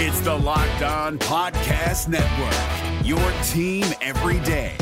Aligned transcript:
It's 0.00 0.20
the 0.20 0.32
Locked 0.32 0.82
On 0.82 1.18
Podcast 1.18 2.06
Network, 2.06 3.04
your 3.04 3.18
team 3.42 3.84
every 4.00 4.38
day. 4.46 4.76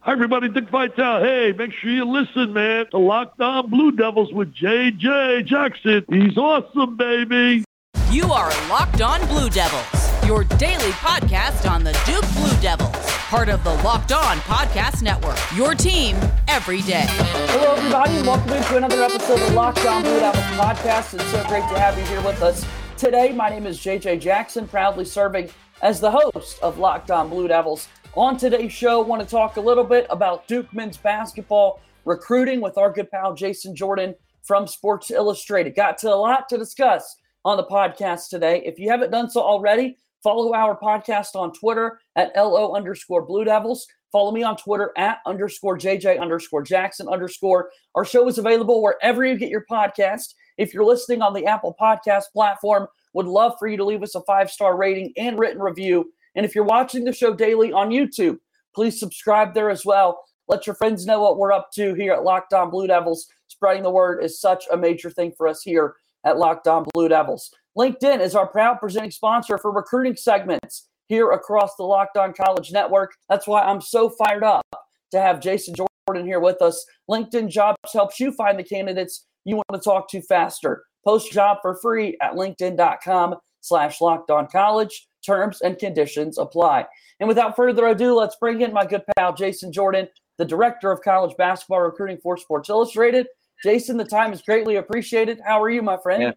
Hi, 0.00 0.10
everybody. 0.10 0.48
Dick 0.48 0.68
Vitale. 0.68 1.22
Hey, 1.22 1.52
make 1.52 1.72
sure 1.74 1.92
you 1.92 2.04
listen, 2.04 2.52
man. 2.52 2.86
The 2.90 2.98
Locked 2.98 3.40
On 3.40 3.70
Blue 3.70 3.92
Devils 3.92 4.32
with 4.32 4.52
J.J. 4.52 5.44
Jackson. 5.44 6.04
He's 6.08 6.36
awesome, 6.36 6.96
baby. 6.96 7.64
You 8.10 8.24
are 8.32 8.50
Locked 8.68 9.00
On 9.00 9.24
Blue 9.28 9.48
Devils, 9.48 10.26
your 10.26 10.42
daily 10.58 10.90
podcast 10.90 11.70
on 11.70 11.84
the 11.84 11.92
Duke 12.04 12.28
Blue 12.34 12.60
Devils, 12.60 12.99
part 13.30 13.48
of 13.48 13.62
the 13.62 13.72
Locked 13.84 14.10
On 14.10 14.38
Podcast 14.38 15.02
Network, 15.02 15.38
your 15.54 15.72
team 15.72 16.16
every 16.48 16.82
day. 16.82 17.04
Hello, 17.06 17.76
everybody, 17.76 18.16
and 18.16 18.26
welcome 18.26 18.48
to 18.48 18.76
another 18.76 19.00
episode 19.04 19.40
of 19.40 19.54
Locked 19.54 19.86
On 19.86 20.02
Blue 20.02 20.18
Devils 20.18 20.44
podcast. 20.58 21.14
It's 21.14 21.30
so 21.30 21.40
great 21.46 21.62
to 21.68 21.78
have 21.78 21.96
you 21.96 22.04
here 22.06 22.20
with 22.22 22.42
us 22.42 22.66
today. 22.96 23.30
My 23.30 23.48
name 23.48 23.68
is 23.68 23.78
JJ 23.78 24.20
Jackson, 24.20 24.66
proudly 24.66 25.04
serving 25.04 25.48
as 25.80 26.00
the 26.00 26.10
host 26.10 26.58
of 26.60 26.78
Locked 26.78 27.12
On 27.12 27.28
Blue 27.30 27.46
Devils. 27.46 27.86
On 28.14 28.36
today's 28.36 28.72
show, 28.72 29.00
I 29.00 29.06
want 29.06 29.22
to 29.22 29.28
talk 29.28 29.58
a 29.58 29.60
little 29.60 29.84
bit 29.84 30.08
about 30.10 30.48
Duke 30.48 30.74
men's 30.74 30.96
basketball 30.96 31.80
recruiting 32.04 32.60
with 32.60 32.78
our 32.78 32.90
good 32.90 33.12
pal 33.12 33.32
Jason 33.32 33.76
Jordan 33.76 34.12
from 34.42 34.66
Sports 34.66 35.12
Illustrated. 35.12 35.76
Got 35.76 35.98
to 35.98 36.12
a 36.12 36.16
lot 36.16 36.48
to 36.48 36.58
discuss 36.58 37.14
on 37.44 37.58
the 37.58 37.64
podcast 37.66 38.28
today. 38.28 38.60
If 38.66 38.80
you 38.80 38.90
haven't 38.90 39.12
done 39.12 39.30
so 39.30 39.40
already, 39.40 39.98
follow 40.22 40.52
our 40.54 40.78
podcast 40.78 41.34
on 41.34 41.52
Twitter 41.52 42.00
at 42.16 42.32
LO 42.36 42.74
underscore 42.74 43.22
Blue 43.22 43.44
Devils. 43.44 43.86
Follow 44.12 44.32
me 44.32 44.42
on 44.42 44.56
Twitter 44.56 44.92
at 44.96 45.18
underscore 45.26 45.78
JJ 45.78 46.20
underscore 46.20 46.62
Jackson 46.62 47.08
underscore. 47.08 47.70
Our 47.94 48.04
show 48.04 48.26
is 48.28 48.38
available 48.38 48.82
wherever 48.82 49.24
you 49.24 49.36
get 49.36 49.50
your 49.50 49.64
podcast. 49.70 50.34
If 50.58 50.74
you're 50.74 50.84
listening 50.84 51.22
on 51.22 51.32
the 51.32 51.46
Apple 51.46 51.76
Podcast 51.80 52.24
platform, 52.32 52.88
would 53.12 53.26
love 53.26 53.54
for 53.58 53.68
you 53.68 53.76
to 53.76 53.84
leave 53.84 54.02
us 54.02 54.14
a 54.14 54.22
five 54.22 54.50
star 54.50 54.76
rating 54.76 55.12
and 55.16 55.38
written 55.38 55.60
review. 55.60 56.12
And 56.34 56.44
if 56.44 56.54
you're 56.54 56.64
watching 56.64 57.04
the 57.04 57.12
show 57.12 57.34
daily 57.34 57.72
on 57.72 57.90
YouTube, 57.90 58.38
please 58.74 58.98
subscribe 58.98 59.54
there 59.54 59.70
as 59.70 59.84
well. 59.84 60.22
Let 60.48 60.66
your 60.66 60.74
friends 60.74 61.06
know 61.06 61.20
what 61.20 61.38
we're 61.38 61.52
up 61.52 61.70
to 61.74 61.94
here 61.94 62.12
at 62.12 62.24
Locked 62.24 62.52
On 62.52 62.70
Blue 62.70 62.86
Devils. 62.86 63.28
Spreading 63.46 63.82
the 63.82 63.90
word 63.90 64.22
is 64.22 64.40
such 64.40 64.64
a 64.72 64.76
major 64.76 65.10
thing 65.10 65.32
for 65.36 65.46
us 65.46 65.62
here 65.62 65.94
at 66.24 66.38
Locked 66.38 66.66
On 66.66 66.84
Blue 66.92 67.08
Devils. 67.08 67.50
LinkedIn 67.78 68.20
is 68.20 68.34
our 68.34 68.46
proud 68.46 68.80
presenting 68.80 69.10
sponsor 69.10 69.56
for 69.56 69.70
recruiting 69.70 70.16
segments 70.16 70.88
here 71.08 71.30
across 71.30 71.76
the 71.76 71.84
Locked 71.84 72.16
On 72.16 72.32
College 72.32 72.72
Network. 72.72 73.12
That's 73.28 73.46
why 73.46 73.62
I'm 73.62 73.80
so 73.80 74.10
fired 74.10 74.42
up 74.42 74.66
to 75.12 75.20
have 75.20 75.40
Jason 75.40 75.74
Jordan 75.74 76.26
here 76.26 76.40
with 76.40 76.60
us. 76.62 76.84
LinkedIn 77.08 77.48
Jobs 77.48 77.78
helps 77.92 78.18
you 78.18 78.32
find 78.32 78.58
the 78.58 78.64
candidates 78.64 79.26
you 79.44 79.56
want 79.56 79.66
to 79.72 79.78
talk 79.78 80.10
to 80.10 80.20
faster. 80.22 80.84
Post 81.04 81.32
job 81.32 81.58
for 81.62 81.76
free 81.80 82.16
at 82.20 82.34
linkedin.com 82.34 83.36
slash 83.60 84.00
locked 84.00 84.30
on 84.30 84.48
college. 84.48 85.06
Terms 85.24 85.60
and 85.60 85.78
conditions 85.78 86.38
apply. 86.38 86.86
And 87.20 87.28
without 87.28 87.54
further 87.54 87.86
ado, 87.86 88.14
let's 88.14 88.36
bring 88.36 88.62
in 88.62 88.72
my 88.72 88.86
good 88.86 89.02
pal, 89.16 89.34
Jason 89.34 89.72
Jordan, 89.72 90.08
the 90.38 90.44
director 90.44 90.90
of 90.90 91.02
college 91.02 91.36
basketball 91.36 91.80
recruiting 91.80 92.18
for 92.22 92.36
Sports 92.36 92.70
Illustrated. 92.70 93.26
Jason, 93.62 93.96
the 93.98 94.04
time 94.04 94.32
is 94.32 94.40
greatly 94.40 94.76
appreciated. 94.76 95.40
How 95.46 95.62
are 95.62 95.68
you, 95.68 95.82
my 95.82 95.98
friend? 95.98 96.22
Yeah. 96.22 96.32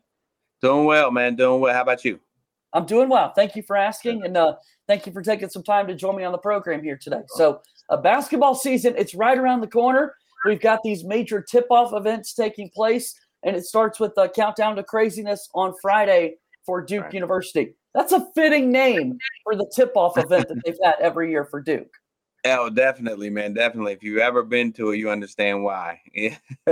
Doing 0.64 0.86
well, 0.86 1.12
man. 1.12 1.36
Doing 1.36 1.60
well. 1.60 1.74
How 1.74 1.82
about 1.82 2.06
you? 2.06 2.22
I'm 2.72 2.86
doing 2.86 3.10
well. 3.10 3.34
Thank 3.36 3.58
you 3.58 3.64
for 3.64 3.76
asking, 3.76 4.24
and 4.24 4.38
uh, 4.38 4.56
thank 4.88 5.06
you 5.06 5.12
for 5.12 5.22
taking 5.22 5.50
some 5.50 5.62
time 5.62 5.88
to 5.88 5.94
join 5.94 6.16
me 6.16 6.24
on 6.24 6.32
the 6.32 6.38
program 6.38 6.82
here 6.82 6.96
today. 6.96 7.22
So, 7.28 7.62
a 7.90 7.98
basketball 7.98 8.56
season, 8.56 8.96
it's 8.98 9.14
right 9.14 9.38
around 9.38 9.60
the 9.60 9.68
corner. 9.68 10.16
We've 10.46 10.62
got 10.62 10.80
these 10.82 11.04
major 11.04 11.42
tip-off 11.42 11.92
events 11.92 12.34
taking 12.34 12.70
place, 12.70 13.14
and 13.44 13.58
it 13.58 13.66
starts 13.66 14.00
with 14.00 14.16
the 14.16 14.30
countdown 14.30 14.78
to 14.78 14.84
craziness 14.84 15.50
on 15.54 15.74
Friday 15.82 16.36
for 16.66 16.82
Duke 16.82 17.04
right. 17.04 17.14
University. 17.14 17.76
That's 17.94 18.14
a 18.14 18.26
fitting 18.34 18.72
name 18.72 19.18
for 19.44 19.58
the 19.58 19.70
tip-off 19.76 20.18
event 20.18 20.48
that 20.48 20.62
they've 20.64 20.78
had 20.82 20.96
every 21.02 21.30
year 21.30 21.44
for 21.44 21.60
Duke. 21.60 21.94
Oh, 22.46 22.70
definitely, 22.70 23.30
man. 23.30 23.54
Definitely. 23.54 23.92
If 23.92 24.02
you've 24.02 24.20
ever 24.20 24.44
been 24.44 24.72
to 24.74 24.92
it, 24.92 24.98
you 24.98 25.10
understand 25.10 25.62
why. 25.62 26.00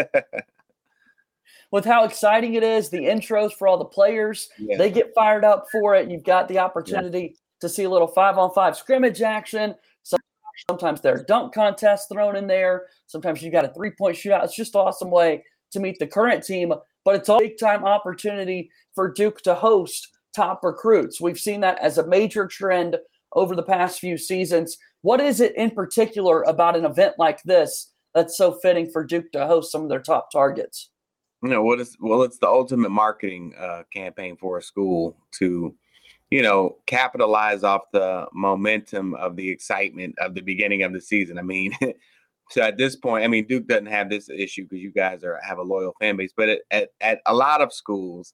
With 1.72 1.86
how 1.86 2.04
exciting 2.04 2.56
it 2.56 2.64
is, 2.64 2.90
the 2.90 3.00
intros 3.00 3.54
for 3.54 3.68
all 3.68 3.78
the 3.78 3.86
players, 3.86 4.50
yeah. 4.58 4.78
they 4.78 4.92
get 4.92 5.14
fired 5.16 5.46
up 5.46 5.68
for 5.72 5.96
it. 5.96 6.12
You've 6.12 6.24
got 6.24 6.48
the 6.48 6.60
opportunity 6.60 7.20
yeah. 7.20 7.40
to 7.62 7.70
see 7.70 7.86
a 7.86 7.90
little 7.90 8.08
five 8.08 8.38
on 8.38 8.54
five 8.54 8.76
scrimmage 8.76 9.22
action. 9.22 9.76
Sometimes 10.70 11.02
there 11.02 11.16
are 11.16 11.24
dunk 11.24 11.54
contests 11.54 12.08
thrown 12.08 12.36
in 12.36 12.46
there. 12.46 12.88
Sometimes 13.08 13.42
you've 13.42 13.54
got 13.54 13.66
a 13.66 13.74
three 13.74 13.92
point 13.92 14.16
shootout. 14.16 14.44
It's 14.44 14.56
just 14.56 14.76
an 14.76 14.82
awesome 14.82 15.10
way 15.10 15.44
to 15.72 15.80
meet 15.80 15.98
the 15.98 16.08
current 16.08 16.44
team, 16.44 16.74
but 17.04 17.16
it's 17.16 17.30
a 17.30 17.38
big 17.40 17.58
time 17.58 17.86
opportunity 17.86 18.70
for 18.94 19.12
Duke 19.12 19.42
to 19.42 19.56
host 19.56 20.10
top 20.36 20.64
recruits. 20.64 21.20
We've 21.20 21.40
seen 21.40 21.62
that 21.62 21.80
as 21.80 21.98
a 21.98 22.08
major 22.08 22.46
trend 22.48 22.98
over 23.34 23.56
the 23.56 23.64
past 23.64 24.00
few 24.00 24.18
seasons. 24.18 24.78
What 25.02 25.20
is 25.20 25.42
it 25.42 25.56
in 25.56 25.72
particular 25.72 26.44
about 26.44 26.76
an 26.76 26.86
event 26.86 27.16
like 27.18 27.42
this 27.44 27.92
that's 28.14 28.38
so 28.38 28.60
fitting 28.62 28.90
for 28.92 29.04
Duke 29.04 29.32
to 29.32 29.48
host 29.48 29.72
some 29.72 29.84
of 29.84 29.90
their 29.90 30.02
top 30.02 30.32
targets? 30.32 30.91
You 31.44 31.50
know 31.50 31.64
what 31.64 31.80
is 31.80 31.98
well, 32.00 32.24
it's 32.24 32.38
the 32.38 32.48
ultimate 32.48 32.92
marketing 32.92 33.54
uh, 33.60 33.84
campaign 33.92 34.38
for 34.38 34.58
a 34.58 34.62
school 34.62 35.18
to, 35.40 35.76
you 36.30 36.42
know, 36.44 36.78
capitalize 36.86 37.64
off 37.64 37.82
the 37.92 38.28
momentum 38.34 39.16
of 39.16 39.36
the 39.36 39.50
excitement 39.50 40.16
of 40.20 40.36
the 40.36 40.42
beginning 40.42 40.84
of 40.84 40.94
the 40.94 41.02
season. 41.02 41.40
I 41.40 41.42
mean, 41.42 41.76
so 42.52 42.62
at 42.62 42.78
this 42.78 42.96
point, 42.96 43.24
I 43.24 43.28
mean, 43.28 43.48
Duke 43.48 43.68
doesn't 43.68 43.88
have 43.88 44.10
this 44.10 44.30
issue 44.30 44.64
because 44.64 44.84
you 44.84 44.92
guys 44.92 45.24
are 45.24 45.40
have 45.42 45.58
a 45.58 45.64
loyal 45.64 45.96
fan 46.00 46.16
base, 46.16 46.34
but 46.36 46.50
at, 46.50 46.60
at, 46.70 46.90
at 47.02 47.22
a 47.26 47.34
lot 47.34 47.62
of 47.62 47.74
schools, 47.74 48.34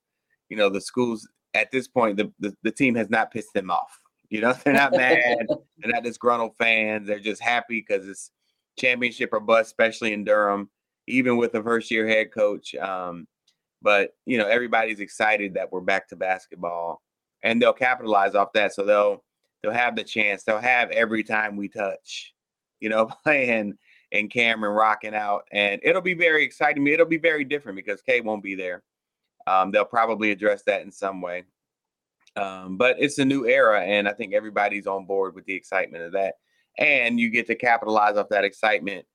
you 0.49 0.57
know, 0.57 0.69
the 0.69 0.81
schools 0.81 1.27
at 1.53 1.71
this 1.71 1.87
point, 1.87 2.17
the, 2.17 2.31
the, 2.39 2.55
the 2.63 2.71
team 2.71 2.95
has 2.95 3.09
not 3.09 3.31
pissed 3.31 3.53
them 3.53 3.69
off. 3.69 3.99
You 4.29 4.41
know, 4.41 4.53
they're 4.63 4.73
not 4.73 4.91
mad. 4.91 5.47
they're 5.77 5.91
not 5.91 6.03
disgruntled 6.03 6.55
fans. 6.57 7.07
They're 7.07 7.19
just 7.19 7.41
happy 7.41 7.85
because 7.87 8.07
it's 8.07 8.31
championship 8.77 9.29
or 9.33 9.39
bust, 9.39 9.67
especially 9.67 10.13
in 10.13 10.23
Durham, 10.23 10.69
even 11.07 11.37
with 11.37 11.55
a 11.55 11.63
first 11.63 11.89
year 11.91 12.07
head 12.07 12.31
coach. 12.33 12.75
Um, 12.75 13.27
but 13.81 14.11
you 14.25 14.37
know, 14.37 14.47
everybody's 14.47 14.99
excited 14.99 15.53
that 15.53 15.71
we're 15.71 15.81
back 15.81 16.07
to 16.09 16.15
basketball, 16.15 17.01
and 17.43 17.61
they'll 17.61 17.73
capitalize 17.73 18.35
off 18.35 18.53
that. 18.53 18.73
So 18.73 18.85
they'll 18.85 19.23
they'll 19.61 19.71
have 19.71 19.95
the 19.95 20.03
chance. 20.03 20.43
They'll 20.43 20.59
have 20.59 20.91
every 20.91 21.23
time 21.23 21.55
we 21.55 21.69
touch, 21.69 22.33
you 22.79 22.89
know, 22.89 23.05
playing 23.23 23.77
and 24.11 24.31
Cameron 24.31 24.73
rocking 24.73 25.15
out, 25.15 25.43
and 25.51 25.81
it'll 25.83 26.01
be 26.01 26.13
very 26.13 26.43
exciting. 26.43 26.87
It'll 26.87 27.05
be 27.05 27.17
very 27.17 27.43
different 27.43 27.75
because 27.75 28.01
K 28.01 28.21
won't 28.21 28.43
be 28.43 28.55
there. 28.55 28.83
Um, 29.45 29.71
they'll 29.71 29.85
probably 29.85 30.31
address 30.31 30.63
that 30.63 30.81
in 30.81 30.91
some 30.91 31.21
way. 31.21 31.45
Um, 32.35 32.77
but 32.77 32.97
it's 32.99 33.17
a 33.17 33.25
new 33.25 33.45
era, 33.47 33.81
and 33.81 34.07
I 34.07 34.13
think 34.13 34.33
everybody's 34.33 34.87
on 34.87 35.05
board 35.05 35.35
with 35.35 35.45
the 35.45 35.53
excitement 35.53 36.03
of 36.03 36.11
that. 36.13 36.35
And 36.77 37.19
you 37.19 37.31
get 37.31 37.47
to 37.47 37.55
capitalize 37.55 38.17
off 38.17 38.29
that 38.29 38.43
excitement. 38.43 39.05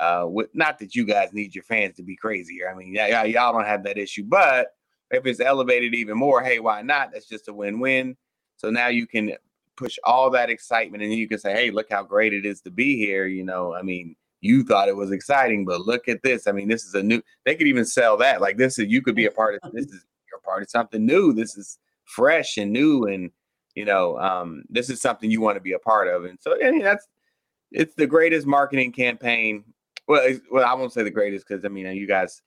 Uh, 0.00 0.24
with 0.26 0.48
not 0.54 0.78
that 0.78 0.94
you 0.94 1.04
guys 1.04 1.32
need 1.32 1.54
your 1.54 1.64
fans 1.64 1.94
to 1.96 2.02
be 2.02 2.16
crazier. 2.16 2.70
I 2.70 2.74
mean, 2.74 2.94
yeah, 2.94 3.22
y'all 3.24 3.52
don't 3.52 3.66
have 3.66 3.84
that 3.84 3.98
issue, 3.98 4.24
but 4.24 4.68
if 5.10 5.26
it's 5.26 5.40
elevated 5.40 5.94
even 5.94 6.16
more, 6.16 6.42
hey, 6.42 6.58
why 6.58 6.80
not? 6.80 7.12
That's 7.12 7.28
just 7.28 7.48
a 7.48 7.52
win-win. 7.52 8.16
So 8.56 8.70
now 8.70 8.88
you 8.88 9.06
can 9.06 9.32
push 9.76 9.98
all 10.02 10.30
that 10.30 10.48
excitement, 10.48 11.02
and 11.02 11.12
you 11.12 11.28
can 11.28 11.38
say, 11.38 11.52
hey, 11.52 11.70
look 11.70 11.88
how 11.90 12.02
great 12.02 12.32
it 12.32 12.46
is 12.46 12.62
to 12.62 12.70
be 12.70 12.96
here. 12.96 13.26
You 13.26 13.44
know, 13.44 13.74
I 13.74 13.82
mean, 13.82 14.16
you 14.40 14.64
thought 14.64 14.88
it 14.88 14.96
was 14.96 15.12
exciting, 15.12 15.66
but 15.66 15.82
look 15.82 16.08
at 16.08 16.22
this. 16.22 16.46
I 16.46 16.52
mean, 16.52 16.68
this 16.68 16.84
is 16.84 16.94
a 16.94 17.02
new. 17.02 17.20
They 17.44 17.54
could 17.54 17.66
even 17.66 17.84
sell 17.84 18.16
that. 18.16 18.40
Like 18.40 18.56
this 18.56 18.78
is 18.78 18.86
you 18.88 19.02
could 19.02 19.14
be 19.14 19.26
a 19.26 19.30
part 19.30 19.60
of. 19.62 19.72
This 19.72 19.86
is 19.86 20.02
you're 20.30 20.40
part 20.40 20.62
of 20.62 20.70
something 20.70 21.04
new. 21.04 21.34
This 21.34 21.56
is 21.58 21.78
fresh 22.10 22.56
and 22.56 22.72
new 22.72 23.04
and 23.04 23.30
you 23.74 23.84
know 23.84 24.18
um, 24.18 24.64
this 24.68 24.90
is 24.90 25.00
something 25.00 25.30
you 25.30 25.40
want 25.40 25.56
to 25.56 25.60
be 25.60 25.72
a 25.72 25.78
part 25.78 26.08
of 26.08 26.24
and 26.24 26.38
so 26.40 26.56
yeah, 26.60 26.72
that's 26.82 27.06
it's 27.70 27.94
the 27.94 28.06
greatest 28.06 28.46
marketing 28.46 28.90
campaign 28.90 29.64
well 30.10 30.28
well 30.50 30.66
i 30.66 30.74
won't 30.74 30.92
say 30.92 31.02
the 31.02 31.10
greatest 31.10 31.46
because 31.46 31.64
i 31.64 31.68
mean 31.68 31.86
you 31.94 32.06
guys 32.06 32.42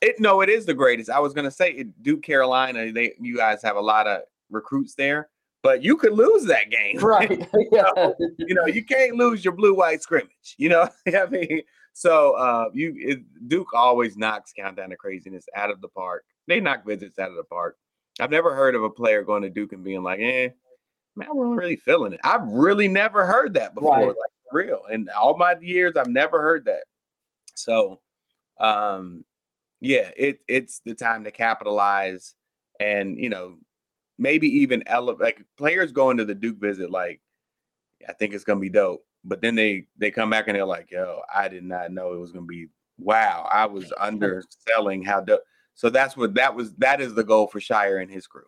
it 0.00 0.18
no 0.18 0.40
it 0.40 0.48
is 0.48 0.64
the 0.64 0.72
greatest. 0.72 1.10
I 1.10 1.20
was 1.20 1.34
going 1.34 1.44
to 1.44 1.50
say 1.50 1.72
it, 1.72 2.02
duke 2.02 2.22
carolina 2.22 2.90
they 2.90 3.12
you 3.20 3.36
guys 3.36 3.62
have 3.62 3.76
a 3.76 3.80
lot 3.80 4.06
of 4.06 4.22
recruits 4.50 4.94
there 4.94 5.28
but 5.62 5.82
you 5.84 5.94
could 5.94 6.14
lose 6.14 6.46
that 6.46 6.70
game. 6.70 6.98
Right. 7.02 7.46
You, 7.52 7.68
know, 7.70 8.14
you 8.38 8.54
know 8.54 8.64
you 8.64 8.82
can't 8.82 9.16
lose 9.16 9.44
your 9.44 9.54
blue 9.54 9.74
white 9.74 10.02
scrimmage 10.02 10.54
you 10.56 10.70
know? 10.70 10.88
I 11.06 11.26
mean 11.26 11.62
so 11.92 12.32
uh 12.32 12.70
you 12.72 12.94
it, 12.96 13.48
duke 13.48 13.74
always 13.74 14.16
knocks 14.16 14.52
countdown 14.52 14.90
to 14.90 14.96
craziness 14.96 15.44
out 15.54 15.70
of 15.70 15.80
the 15.82 15.88
park. 15.88 16.24
They 16.48 16.60
knock 16.60 16.86
visits 16.86 17.18
out 17.18 17.30
of 17.30 17.36
the 17.36 17.44
park. 17.44 17.76
I've 18.18 18.30
never 18.30 18.54
heard 18.54 18.74
of 18.74 18.82
a 18.82 18.90
player 18.90 19.22
going 19.22 19.42
to 19.42 19.50
Duke 19.50 19.72
and 19.72 19.84
being 19.84 20.02
like, 20.02 20.20
eh, 20.20 20.48
man, 21.16 21.28
I'm 21.30 21.56
really 21.56 21.76
feeling 21.76 22.12
it. 22.12 22.20
I've 22.24 22.46
really 22.46 22.88
never 22.88 23.24
heard 23.24 23.54
that 23.54 23.74
before, 23.74 23.96
right. 23.96 24.06
like 24.06 24.16
real. 24.52 24.82
And 24.90 25.08
all 25.10 25.36
my 25.36 25.56
years, 25.60 25.96
I've 25.96 26.06
never 26.06 26.40
heard 26.40 26.64
that. 26.66 26.84
So, 27.54 28.00
um, 28.58 29.24
yeah, 29.80 30.10
it 30.16 30.40
it's 30.48 30.80
the 30.84 30.94
time 30.94 31.24
to 31.24 31.30
capitalize 31.30 32.34
and 32.78 33.18
you 33.18 33.28
know 33.28 33.56
maybe 34.18 34.48
even 34.48 34.82
elevate 34.86 35.20
like 35.20 35.44
players 35.56 35.92
going 35.92 36.18
to 36.18 36.24
the 36.24 36.34
Duke 36.34 36.60
visit. 36.60 36.90
Like, 36.90 37.20
I 38.08 38.12
think 38.12 38.34
it's 38.34 38.44
gonna 38.44 38.60
be 38.60 38.68
dope. 38.68 39.04
But 39.24 39.40
then 39.40 39.54
they 39.54 39.86
they 39.98 40.10
come 40.10 40.30
back 40.30 40.48
and 40.48 40.56
they're 40.56 40.64
like, 40.64 40.90
yo, 40.90 41.20
I 41.34 41.48
did 41.48 41.64
not 41.64 41.92
know 41.92 42.12
it 42.12 42.20
was 42.20 42.32
gonna 42.32 42.46
be. 42.46 42.68
Wow, 42.98 43.48
I 43.50 43.66
was 43.66 43.92
underselling 44.00 45.02
how 45.02 45.20
dope. 45.20 45.42
So 45.74 45.88
that's 45.88 46.16
what 46.16 46.34
that 46.34 46.54
was. 46.54 46.74
That 46.74 47.00
is 47.00 47.14
the 47.14 47.24
goal 47.24 47.46
for 47.46 47.60
Scheyer 47.60 48.02
and 48.02 48.10
his 48.10 48.26
crew. 48.26 48.44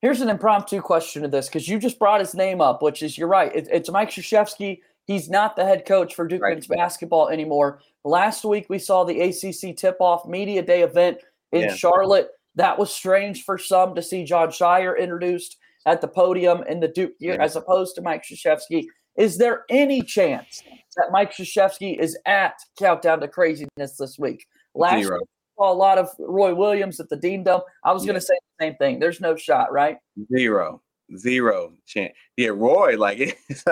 Here's 0.00 0.20
an 0.20 0.28
impromptu 0.28 0.82
question 0.82 1.22
to 1.22 1.28
this 1.28 1.48
because 1.48 1.66
you 1.66 1.78
just 1.78 1.98
brought 1.98 2.20
his 2.20 2.34
name 2.34 2.60
up, 2.60 2.82
which 2.82 3.02
is 3.02 3.16
you're 3.16 3.26
right. 3.26 3.54
It, 3.54 3.68
it's 3.72 3.90
Mike 3.90 4.10
Krzyzewski. 4.10 4.80
He's 5.06 5.28
not 5.28 5.56
the 5.56 5.64
head 5.64 5.84
coach 5.86 6.14
for 6.14 6.26
Duke 6.26 6.42
right. 6.42 6.54
men's 6.54 6.66
basketball 6.66 7.28
anymore. 7.28 7.80
Last 8.04 8.44
week 8.44 8.66
we 8.68 8.78
saw 8.78 9.04
the 9.04 9.20
ACC 9.20 9.76
tip-off 9.76 10.26
media 10.26 10.62
day 10.62 10.82
event 10.82 11.18
in 11.52 11.62
yeah. 11.62 11.74
Charlotte. 11.74 12.28
That 12.54 12.78
was 12.78 12.92
strange 12.92 13.44
for 13.44 13.58
some 13.58 13.94
to 13.94 14.02
see 14.02 14.24
Jon 14.24 14.48
Scheyer 14.48 14.98
introduced 14.98 15.58
at 15.86 16.00
the 16.00 16.08
podium 16.08 16.62
in 16.68 16.80
the 16.80 16.88
Duke 16.88 17.12
year, 17.18 17.34
yeah. 17.34 17.44
as 17.44 17.56
opposed 17.56 17.94
to 17.96 18.02
Mike 18.02 18.22
Krzyzewski. 18.22 18.84
Is 19.16 19.38
there 19.38 19.64
any 19.68 20.02
chance 20.02 20.62
that 20.96 21.08
Mike 21.12 21.32
Krzyzewski 21.34 21.98
is 21.98 22.18
at 22.26 22.54
Countdown 22.78 23.20
to 23.20 23.28
Craziness 23.28 23.96
this 23.98 24.18
week? 24.18 24.46
Last 24.74 25.02
Zero. 25.02 25.18
week, 25.18 25.28
saw 25.56 25.72
a 25.72 25.74
lot 25.74 25.98
of 25.98 26.08
Roy 26.18 26.54
Williams 26.54 27.00
at 27.00 27.08
the 27.08 27.16
Dean 27.16 27.44
Dome. 27.44 27.60
I 27.84 27.92
was 27.92 28.04
yeah. 28.04 28.12
going 28.12 28.20
to 28.20 28.26
say 28.26 28.34
the 28.58 28.64
same 28.64 28.74
thing. 28.76 28.98
There's 28.98 29.20
no 29.20 29.36
shot, 29.36 29.72
right? 29.72 29.98
Zero, 30.34 30.82
zero 31.16 31.72
chance. 31.86 32.12
Yeah, 32.36 32.48
Roy, 32.48 32.96
like 32.98 33.38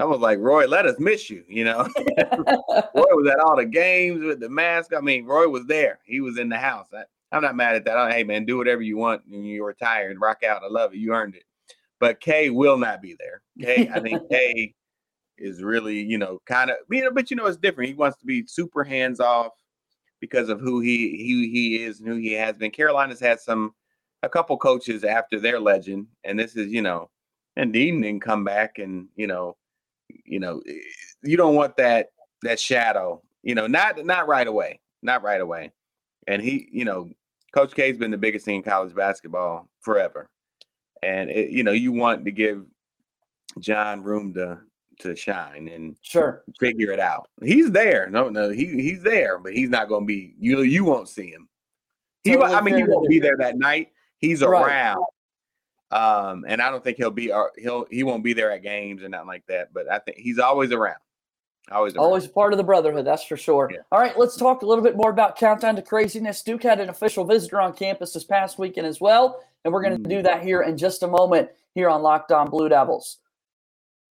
I 0.00 0.04
was 0.04 0.20
like, 0.20 0.38
Roy, 0.38 0.66
let 0.66 0.86
us 0.86 0.98
miss 0.98 1.30
you. 1.30 1.44
You 1.48 1.64
know, 1.64 1.88
Roy 1.96 3.14
was 3.14 3.30
at 3.30 3.38
all 3.38 3.56
the 3.56 3.64
games 3.64 4.24
with 4.24 4.40
the 4.40 4.48
mask. 4.48 4.92
I 4.92 5.00
mean, 5.00 5.24
Roy 5.24 5.48
was 5.48 5.66
there. 5.66 6.00
He 6.04 6.20
was 6.20 6.38
in 6.38 6.48
the 6.48 6.58
house. 6.58 6.88
I, 6.92 7.04
am 7.36 7.42
not 7.42 7.54
mad 7.54 7.76
at 7.76 7.84
that. 7.84 7.96
I, 7.96 8.12
hey, 8.12 8.24
man, 8.24 8.44
do 8.44 8.56
whatever 8.56 8.82
you 8.82 8.96
want 8.96 9.22
when 9.28 9.44
you're 9.44 9.66
retired. 9.66 10.20
Rock 10.20 10.42
out. 10.42 10.62
I 10.64 10.68
love 10.68 10.92
it. 10.92 10.98
You 10.98 11.12
earned 11.14 11.36
it. 11.36 11.44
But 12.00 12.20
K 12.20 12.50
will 12.50 12.76
not 12.76 13.02
be 13.02 13.16
there. 13.18 13.42
K, 13.60 13.88
I 13.88 14.00
think 14.00 14.22
K 14.30 14.74
is 15.38 15.62
really, 15.62 16.00
you 16.00 16.18
know, 16.18 16.40
kind 16.44 16.70
of, 16.70 16.76
you 16.90 17.02
know, 17.02 17.12
but 17.12 17.30
you 17.30 17.36
know, 17.36 17.46
it's 17.46 17.56
different. 17.56 17.88
He 17.88 17.94
wants 17.94 18.18
to 18.18 18.26
be 18.26 18.44
super 18.46 18.82
hands 18.82 19.20
off 19.20 19.52
because 20.20 20.48
of 20.48 20.60
who 20.60 20.80
he 20.80 21.16
he 21.16 21.50
he 21.50 21.84
is 21.84 22.00
and 22.00 22.08
who 22.08 22.16
he 22.16 22.32
has 22.32 22.56
been. 22.56 22.70
Carolina's 22.72 23.20
had 23.20 23.40
some 23.40 23.74
a 24.24 24.28
couple 24.28 24.56
coaches 24.56 25.04
after 25.04 25.38
their 25.38 25.60
legend, 25.60 26.06
and 26.24 26.38
this 26.38 26.56
is, 26.56 26.72
you 26.72 26.82
know, 26.82 27.10
and 27.56 27.72
Dean 27.72 28.00
didn't 28.00 28.22
come 28.22 28.42
back 28.42 28.78
and, 28.78 29.08
you 29.16 29.26
know, 29.26 29.56
you 30.24 30.40
know, 30.40 30.62
eh, 30.68 30.72
you 31.22 31.36
don't 31.36 31.54
want 31.54 31.76
that 31.76 32.10
that 32.42 32.60
shadow, 32.60 33.22
you 33.42 33.54
know, 33.54 33.66
not 33.66 34.04
not 34.04 34.28
right 34.28 34.46
away, 34.46 34.80
not 35.02 35.22
right 35.22 35.40
away. 35.40 35.72
And 36.26 36.40
he, 36.40 36.68
you 36.72 36.84
know, 36.84 37.10
Coach 37.52 37.74
K's 37.74 37.98
been 37.98 38.10
the 38.10 38.18
biggest 38.18 38.44
thing 38.44 38.56
in 38.56 38.62
college 38.62 38.94
basketball 38.94 39.68
forever, 39.80 40.28
and 41.02 41.30
it, 41.30 41.50
you 41.50 41.62
know, 41.62 41.72
you 41.72 41.92
want 41.92 42.24
to 42.24 42.30
give 42.30 42.64
Jon 43.58 44.02
room 44.02 44.34
to 44.34 44.58
to 45.00 45.16
shine 45.16 45.68
and 45.68 45.96
sure 46.02 46.44
figure 46.58 46.90
it 46.90 47.00
out. 47.00 47.28
He's 47.42 47.70
there. 47.70 48.08
No, 48.10 48.28
no, 48.28 48.50
he 48.50 48.66
he's 48.66 49.02
there, 49.02 49.38
but 49.38 49.52
he's 49.52 49.68
not 49.68 49.88
going 49.88 50.02
to 50.02 50.06
be. 50.06 50.34
You 50.38 50.56
know, 50.56 50.62
you 50.62 50.84
won't 50.84 51.08
see 51.08 51.30
him. 51.30 51.48
He, 52.22 52.32
totally 52.32 52.54
I 52.54 52.60
mean, 52.62 52.76
he 52.76 52.84
won't 52.84 53.08
be 53.08 53.18
there 53.18 53.36
that 53.38 53.58
night. 53.58 53.88
He's 54.18 54.42
right. 54.42 54.66
around, 54.66 55.04
um, 55.94 56.44
and 56.48 56.60
I 56.60 56.70
don't 56.70 56.82
think 56.82 56.96
he'll 56.96 57.12
be. 57.12 57.30
Uh, 57.30 57.44
he'll 57.56 57.86
he 57.88 58.02
won't 58.02 58.24
be 58.24 58.32
there 58.32 58.50
at 58.50 58.64
games 58.64 59.02
and 59.02 59.12
nothing 59.12 59.28
like 59.28 59.46
that. 59.46 59.72
But 59.72 59.90
I 59.90 60.00
think 60.00 60.18
he's 60.18 60.40
always 60.40 60.72
around. 60.72 60.98
Always, 61.70 61.94
around. 61.94 62.04
always 62.04 62.26
part 62.26 62.52
of 62.52 62.56
the 62.56 62.64
brotherhood. 62.64 63.06
That's 63.06 63.24
for 63.24 63.36
sure. 63.36 63.70
Yeah. 63.72 63.78
All 63.92 64.00
right, 64.00 64.18
let's 64.18 64.36
talk 64.36 64.62
a 64.62 64.66
little 64.66 64.82
bit 64.82 64.96
more 64.96 65.10
about 65.10 65.38
Countdown 65.38 65.76
to 65.76 65.82
Craziness. 65.82 66.42
Duke 66.42 66.64
had 66.64 66.80
an 66.80 66.88
official 66.88 67.24
visitor 67.24 67.60
on 67.60 67.72
campus 67.74 68.12
this 68.12 68.24
past 68.24 68.58
weekend 68.58 68.88
as 68.88 69.00
well, 69.00 69.40
and 69.64 69.72
we're 69.72 69.82
going 69.82 69.96
to 69.96 70.02
mm. 70.02 70.10
do 70.10 70.22
that 70.22 70.42
here 70.42 70.62
in 70.62 70.76
just 70.76 71.04
a 71.04 71.06
moment 71.06 71.48
here 71.76 71.88
on 71.88 72.02
Locked 72.02 72.32
On 72.32 72.50
Blue 72.50 72.68
Devils. 72.68 73.18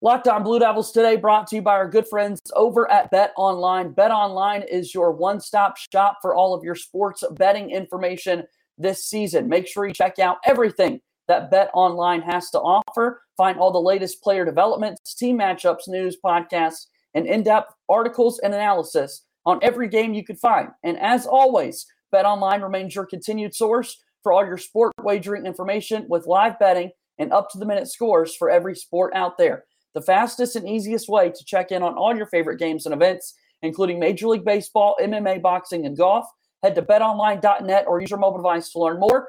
Locked 0.00 0.28
On 0.28 0.44
Blue 0.44 0.60
Devils 0.60 0.92
today 0.92 1.16
brought 1.16 1.48
to 1.48 1.56
you 1.56 1.62
by 1.62 1.72
our 1.72 1.88
good 1.88 2.06
friends 2.06 2.40
over 2.54 2.88
at 2.90 3.10
BetOnline. 3.10 3.96
Bet 3.96 4.12
Online 4.12 4.62
is 4.62 4.94
your 4.94 5.10
one 5.10 5.40
stop 5.40 5.76
shop 5.76 6.18
for 6.22 6.36
all 6.36 6.54
of 6.54 6.62
your 6.62 6.76
sports 6.76 7.24
betting 7.32 7.70
information 7.70 8.44
this 8.78 9.04
season. 9.04 9.48
Make 9.48 9.66
sure 9.66 9.86
you 9.86 9.92
check 9.92 10.18
out 10.18 10.36
everything 10.44 11.00
that 11.28 11.50
BetOnline 11.50 12.22
has 12.22 12.50
to 12.50 12.60
offer. 12.60 13.22
Find 13.36 13.58
all 13.58 13.72
the 13.72 13.78
latest 13.78 14.22
player 14.22 14.44
developments, 14.44 15.14
team 15.14 15.38
matchups, 15.38 15.88
news, 15.88 16.16
podcasts, 16.24 16.86
and 17.14 17.26
in 17.26 17.42
depth 17.42 17.74
articles 17.88 18.38
and 18.40 18.54
analysis 18.54 19.24
on 19.46 19.58
every 19.62 19.88
game 19.88 20.14
you 20.14 20.24
could 20.24 20.38
find. 20.38 20.68
And 20.82 20.98
as 20.98 21.26
always, 21.26 21.86
BetOnline 22.14 22.62
remains 22.62 22.94
your 22.94 23.06
continued 23.06 23.54
source 23.54 24.02
for 24.22 24.32
all 24.32 24.46
your 24.46 24.58
sport 24.58 24.92
wagering 25.02 25.46
information 25.46 26.06
with 26.08 26.26
live 26.26 26.58
betting 26.58 26.90
and 27.18 27.32
up 27.32 27.50
to 27.50 27.58
the 27.58 27.66
minute 27.66 27.88
scores 27.88 28.34
for 28.34 28.50
every 28.50 28.74
sport 28.74 29.12
out 29.14 29.38
there 29.38 29.64
the 29.94 30.02
fastest 30.02 30.56
and 30.56 30.68
easiest 30.68 31.08
way 31.08 31.30
to 31.30 31.44
check 31.44 31.70
in 31.70 31.82
on 31.82 31.94
all 31.94 32.14
your 32.14 32.26
favorite 32.26 32.58
games 32.58 32.84
and 32.84 32.94
events, 32.94 33.34
including 33.62 33.98
Major 33.98 34.28
League 34.28 34.44
Baseball, 34.44 34.96
MMA, 35.00 35.40
boxing, 35.40 35.86
and 35.86 35.96
golf. 35.96 36.26
Head 36.62 36.74
to 36.74 36.82
betonline.net 36.82 37.84
or 37.86 38.00
use 38.00 38.10
your 38.10 38.18
mobile 38.18 38.38
device 38.38 38.70
to 38.70 38.80
learn 38.80 38.98
more. 38.98 39.28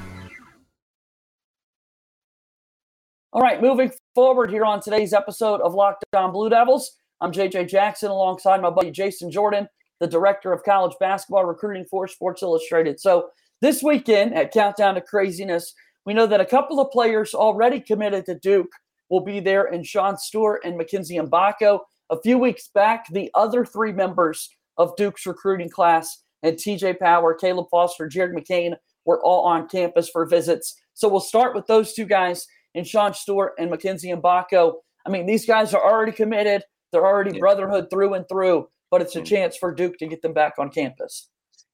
All 3.33 3.41
right, 3.41 3.61
moving 3.61 3.89
forward 4.13 4.49
here 4.49 4.65
on 4.65 4.81
today's 4.81 5.13
episode 5.13 5.61
of 5.61 5.73
Locked 5.73 6.03
On 6.13 6.33
Blue 6.33 6.49
Devils, 6.49 6.97
I'm 7.21 7.31
JJ 7.31 7.69
Jackson 7.69 8.11
alongside 8.11 8.61
my 8.61 8.69
buddy 8.69 8.91
Jason 8.91 9.31
Jordan, 9.31 9.69
the 10.01 10.07
director 10.07 10.51
of 10.51 10.65
college 10.65 10.91
basketball 10.99 11.45
recruiting 11.45 11.85
for 11.89 12.09
Sports 12.09 12.43
Illustrated. 12.43 12.99
So, 12.99 13.29
this 13.61 13.81
weekend 13.81 14.33
at 14.35 14.51
Countdown 14.51 14.95
to 14.95 15.01
Craziness, 15.01 15.73
we 16.05 16.13
know 16.13 16.27
that 16.27 16.41
a 16.41 16.45
couple 16.45 16.81
of 16.81 16.91
players 16.91 17.33
already 17.33 17.79
committed 17.79 18.25
to 18.25 18.35
Duke 18.37 18.73
will 19.09 19.23
be 19.23 19.39
there, 19.39 19.63
and 19.63 19.87
Sean 19.87 20.17
Stewart 20.17 20.59
and 20.65 20.77
Mackenzie 20.77 21.15
Mgbako. 21.15 21.79
A 22.09 22.21
few 22.21 22.37
weeks 22.37 22.69
back, 22.75 23.05
the 23.13 23.31
other 23.33 23.63
three 23.63 23.93
members 23.93 24.49
of 24.75 24.93
Duke's 24.97 25.25
recruiting 25.25 25.69
class 25.69 26.21
and 26.43 26.57
TJ 26.57 26.99
Power, 26.99 27.33
Caleb 27.33 27.67
Foster, 27.71 28.09
Jared 28.09 28.35
McCain 28.35 28.75
were 29.05 29.23
all 29.23 29.45
on 29.45 29.69
campus 29.69 30.09
for 30.09 30.25
visits. 30.25 30.75
So 30.95 31.07
we'll 31.07 31.21
start 31.21 31.55
with 31.55 31.67
those 31.67 31.93
two 31.93 32.05
guys 32.05 32.45
and 32.75 32.85
Sean 32.85 33.13
Stewart 33.13 33.53
and 33.59 33.69
Mackenzie 33.69 34.09
Mgbako. 34.09 34.73
I 35.05 35.09
mean, 35.09 35.25
these 35.25 35.45
guys 35.45 35.73
are 35.73 35.83
already 35.83 36.11
committed. 36.11 36.63
They're 36.91 37.05
already 37.05 37.33
yeah. 37.33 37.39
brotherhood 37.39 37.89
through 37.89 38.13
and 38.13 38.27
through, 38.29 38.67
but 38.89 39.01
it's 39.01 39.15
a 39.15 39.21
chance 39.21 39.57
for 39.57 39.73
Duke 39.73 39.97
to 39.97 40.07
get 40.07 40.21
them 40.21 40.33
back 40.33 40.53
on 40.57 40.69
campus. 40.69 41.29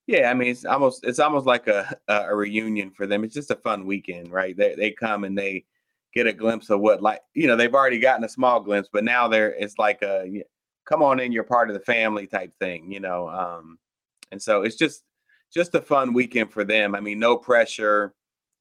Yeah, 0.05 0.29
I 0.29 0.33
mean, 0.33 0.49
it's 0.49 0.63
almost 0.63 1.05
it's 1.05 1.19
almost 1.19 1.45
like 1.45 1.67
a 1.67 1.97
a 2.07 2.35
reunion 2.35 2.91
for 2.91 3.07
them. 3.07 3.23
It's 3.23 3.33
just 3.33 3.51
a 3.51 3.55
fun 3.55 3.85
weekend, 3.85 4.31
right? 4.31 4.55
They 4.55 4.75
they 4.75 4.91
come 4.91 5.23
and 5.23 5.37
they 5.37 5.65
get 6.17 6.27
a 6.27 6.33
glimpse 6.33 6.69
of 6.69 6.79
what 6.79 7.01
like 7.01 7.21
you 7.35 7.47
know 7.47 7.55
they've 7.55 7.75
already 7.75 7.99
gotten 7.99 8.23
a 8.23 8.29
small 8.29 8.59
glimpse 8.59 8.89
but 8.91 9.03
now 9.03 9.27
they're 9.27 9.53
it's 9.53 9.77
like 9.77 10.01
a 10.01 10.43
come 10.85 11.03
on 11.03 11.19
in 11.19 11.31
you're 11.31 11.43
part 11.43 11.69
of 11.69 11.75
the 11.75 11.81
family 11.81 12.25
type 12.25 12.51
thing 12.59 12.91
you 12.91 12.99
know 12.99 13.29
um 13.29 13.77
and 14.31 14.41
so 14.41 14.63
it's 14.63 14.75
just 14.75 15.03
just 15.53 15.75
a 15.75 15.81
fun 15.81 16.13
weekend 16.13 16.51
for 16.51 16.63
them 16.63 16.95
i 16.95 16.99
mean 16.99 17.19
no 17.19 17.37
pressure 17.37 18.13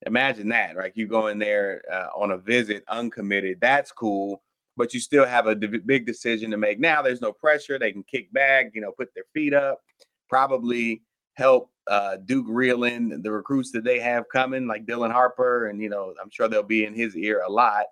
imagine 0.04 0.48
that 0.48 0.76
right 0.76 0.92
you 0.94 1.06
go 1.06 1.28
in 1.28 1.38
there 1.38 1.82
uh, 1.92 2.08
on 2.14 2.30
a 2.32 2.38
visit 2.38 2.84
uncommitted 2.88 3.58
that's 3.60 3.90
cool 3.90 4.42
but 4.76 4.92
you 4.92 5.00
still 5.00 5.24
have 5.24 5.46
a 5.46 5.54
d- 5.54 5.78
big 5.86 6.04
decision 6.04 6.50
to 6.50 6.58
make 6.58 6.78
now 6.78 7.00
there's 7.00 7.22
no 7.22 7.32
pressure 7.32 7.78
they 7.78 7.92
can 7.92 8.04
kick 8.04 8.30
back 8.32 8.70
you 8.74 8.80
know 8.80 8.92
put 8.92 9.08
their 9.14 9.24
feet 9.32 9.54
up 9.54 9.80
probably 10.28 11.02
help 11.34 11.70
uh, 11.86 12.16
Duke 12.24 12.46
reel 12.48 12.84
in 12.84 13.22
the 13.22 13.30
recruits 13.30 13.70
that 13.72 13.84
they 13.84 14.00
have 14.00 14.28
coming, 14.28 14.66
like 14.66 14.86
Dylan 14.86 15.12
Harper, 15.12 15.68
and 15.68 15.80
you 15.80 15.88
know, 15.88 16.14
I'm 16.20 16.30
sure 16.30 16.48
they'll 16.48 16.62
be 16.62 16.84
in 16.84 16.94
his 16.94 17.16
ear 17.16 17.42
a 17.46 17.50
lot. 17.50 17.86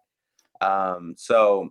Um, 0.60 1.14
so 1.16 1.70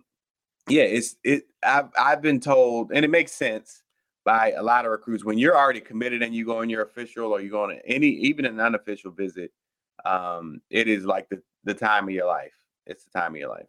yeah, 0.68 0.84
it's 0.84 1.16
it. 1.24 1.44
I've 1.62 1.90
I've 1.98 2.22
been 2.22 2.40
told, 2.40 2.92
and 2.92 3.04
it 3.04 3.10
makes 3.10 3.32
sense 3.32 3.82
by 4.24 4.52
a 4.52 4.62
lot 4.62 4.86
of 4.86 4.90
recruits 4.90 5.24
when 5.24 5.36
you're 5.36 5.56
already 5.56 5.80
committed 5.80 6.22
and 6.22 6.34
you 6.34 6.46
go 6.46 6.60
on 6.60 6.70
your 6.70 6.82
official 6.82 7.32
or 7.32 7.42
you 7.42 7.50
go 7.50 7.64
on 7.64 7.78
any 7.84 8.08
even 8.08 8.46
an 8.46 8.58
unofficial 8.58 9.10
visit. 9.10 9.52
Um, 10.04 10.60
it 10.70 10.88
is 10.88 11.04
like 11.04 11.28
the 11.28 11.42
the 11.64 11.74
time 11.74 12.04
of 12.04 12.14
your 12.14 12.26
life. 12.26 12.52
It's 12.86 13.04
the 13.04 13.18
time 13.18 13.32
of 13.32 13.38
your 13.38 13.48
life. 13.48 13.66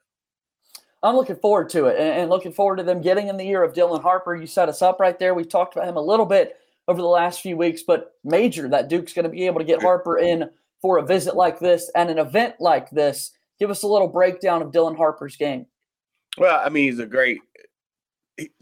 I'm 1.02 1.16
looking 1.16 1.36
forward 1.36 1.70
to 1.70 1.86
it 1.86 2.00
and, 2.00 2.22
and 2.22 2.30
looking 2.30 2.52
forward 2.52 2.78
to 2.78 2.84
them 2.84 3.02
getting 3.02 3.28
in 3.28 3.38
the 3.38 3.46
year 3.46 3.64
of 3.64 3.74
Dylan 3.74 4.02
Harper. 4.02 4.36
You 4.36 4.48
set 4.48 4.70
us 4.70 4.82
up 4.82 5.00
right 5.00 5.18
there. 5.18 5.34
We've 5.34 5.48
talked 5.48 5.76
about 5.76 5.88
him 5.88 5.98
a 5.98 6.02
little 6.02 6.26
bit 6.26 6.58
over 6.88 7.02
the 7.02 7.08
last 7.08 7.42
few 7.42 7.58
weeks, 7.58 7.84
but 7.84 8.14
major 8.24 8.68
that 8.70 8.90
Duke's 8.90 9.14
going 9.14 9.24
to 9.24 9.30
be 9.30 9.46
able 9.46 9.60
to 9.60 9.66
get 9.66 9.82
Harper 9.82 10.18
in 10.18 10.50
for 10.82 10.98
a 10.98 11.06
visit 11.06 11.36
like 11.36 11.60
this 11.60 11.90
and 11.96 12.10
an 12.10 12.20
event 12.20 12.56
like 12.60 12.90
this. 12.90 13.32
Give 13.60 13.70
us 13.70 13.84
a 13.84 13.88
little 13.88 14.08
breakdown 14.08 14.62
of 14.62 14.72
Dylan 14.72 14.98
Harper's 14.98 15.36
game. 15.36 15.66
Well, 16.38 16.62
I 16.64 16.70
mean, 16.70 16.92
he's 16.92 17.00
a 17.00 17.06
great. 17.06 17.40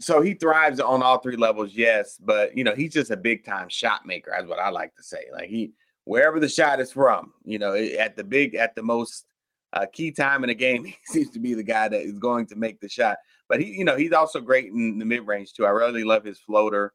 So 0.00 0.20
he 0.20 0.34
thrives 0.34 0.78
on 0.78 1.02
all 1.02 1.18
three 1.18 1.36
levels, 1.36 1.72
yes, 1.74 2.16
but 2.20 2.56
you 2.56 2.62
know 2.62 2.74
he's 2.76 2.92
just 2.92 3.10
a 3.10 3.16
big 3.16 3.44
time 3.44 3.68
shot 3.68 4.06
maker. 4.06 4.32
That's 4.34 4.48
what 4.48 4.60
I 4.60 4.68
like 4.68 4.94
to 4.94 5.02
say. 5.02 5.24
Like 5.32 5.48
he, 5.48 5.72
wherever 6.04 6.40
the 6.40 6.48
shot 6.48 6.80
is 6.80 6.92
from. 6.92 7.32
You 7.44 7.58
know, 7.58 7.74
at 7.74 8.16
the 8.16 8.24
big, 8.24 8.54
at 8.54 8.74
the 8.74 8.82
most 8.82 9.26
uh, 9.72 9.86
key 9.92 10.12
time 10.12 10.44
in 10.44 10.48
the 10.48 10.54
game, 10.54 10.84
he 10.84 10.96
seems 11.06 11.30
to 11.30 11.40
be 11.40 11.54
the 11.54 11.62
guy 11.62 11.88
that 11.88 12.00
is 12.00 12.18
going 12.18 12.46
to 12.46 12.56
make 12.56 12.80
the 12.80 12.88
shot. 12.88 13.18
But 13.48 13.60
he, 13.60 13.66
you 13.66 13.84
know, 13.84 13.96
he's 13.96 14.12
also 14.12 14.40
great 14.40 14.66
in 14.66 14.98
the 14.98 15.04
mid 15.04 15.26
range 15.26 15.52
too. 15.52 15.66
I 15.66 15.70
really 15.70 16.04
love 16.04 16.24
his 16.24 16.38
floater. 16.38 16.92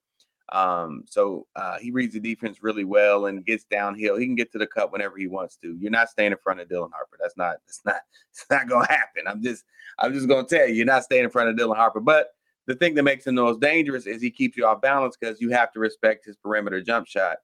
Um, 0.51 1.03
so 1.07 1.45
uh, 1.55 1.77
he 1.77 1.91
reads 1.91 2.13
the 2.13 2.19
defense 2.19 2.63
really 2.63 2.83
well 2.83 3.27
and 3.27 3.45
gets 3.45 3.65
downhill. 3.65 4.17
He 4.17 4.25
can 4.25 4.35
get 4.35 4.51
to 4.53 4.57
the 4.57 4.65
cup 4.65 4.91
whenever 4.91 5.15
he 5.15 5.27
wants 5.27 5.57
to. 5.57 5.77
You're 5.79 5.91
not 5.91 6.09
staying 6.09 6.31
in 6.31 6.39
front 6.39 6.59
of 6.59 6.67
Dylan 6.67 6.89
Harper. 6.91 7.17
That's 7.19 7.37
not. 7.37 7.57
It's 7.67 7.81
not. 7.85 8.01
It's 8.31 8.45
not 8.49 8.69
gonna 8.69 8.87
happen. 8.87 9.23
I'm 9.27 9.43
just. 9.43 9.65
I'm 9.97 10.13
just 10.13 10.27
gonna 10.27 10.47
tell 10.47 10.67
you, 10.67 10.75
you're 10.75 10.85
not 10.85 11.03
staying 11.03 11.25
in 11.25 11.29
front 11.29 11.49
of 11.49 11.55
Dylan 11.55 11.75
Harper. 11.75 11.99
But 11.99 12.29
the 12.67 12.75
thing 12.75 12.95
that 12.95 13.03
makes 13.03 13.27
him 13.27 13.35
the 13.35 13.41
most 13.41 13.59
dangerous 13.59 14.05
is 14.05 14.21
he 14.21 14.31
keeps 14.31 14.55
you 14.55 14.65
off 14.65 14.81
balance 14.81 15.17
because 15.17 15.41
you 15.41 15.49
have 15.49 15.71
to 15.73 15.79
respect 15.79 16.25
his 16.25 16.37
perimeter 16.37 16.81
jump 16.81 17.07
shot, 17.07 17.37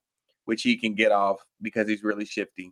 which 0.46 0.62
he 0.62 0.78
can 0.78 0.94
get 0.94 1.12
off 1.12 1.38
because 1.62 1.88
he's 1.88 2.04
really 2.04 2.26
shifty. 2.26 2.72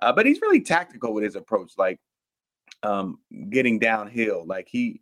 Uh, 0.00 0.12
but 0.12 0.26
he's 0.26 0.40
really 0.40 0.60
tactical 0.60 1.14
with 1.14 1.24
his 1.24 1.36
approach, 1.36 1.72
like 1.78 2.00
um, 2.82 3.18
getting 3.50 3.78
downhill. 3.78 4.44
Like 4.46 4.68
he 4.68 5.00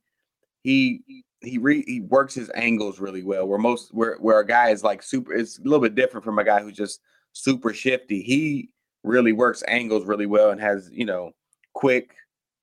he 0.62 1.24
he 1.40 1.58
re, 1.58 1.82
he 1.86 2.00
works 2.00 2.34
his 2.34 2.50
angles 2.54 3.00
really 3.00 3.22
well. 3.22 3.46
Where 3.46 3.58
most 3.58 3.92
where 3.94 4.16
where 4.16 4.40
a 4.40 4.46
guy 4.46 4.70
is 4.70 4.84
like 4.84 5.02
super, 5.02 5.32
it's 5.32 5.58
a 5.58 5.62
little 5.62 5.80
bit 5.80 5.94
different 5.94 6.24
from 6.24 6.38
a 6.38 6.44
guy 6.44 6.60
who's 6.60 6.76
just 6.76 7.00
super 7.32 7.72
shifty. 7.72 8.22
He 8.22 8.70
really 9.02 9.32
works 9.32 9.62
angles 9.66 10.04
really 10.04 10.26
well 10.26 10.50
and 10.50 10.60
has 10.60 10.90
you 10.92 11.06
know 11.06 11.32
quick 11.72 12.14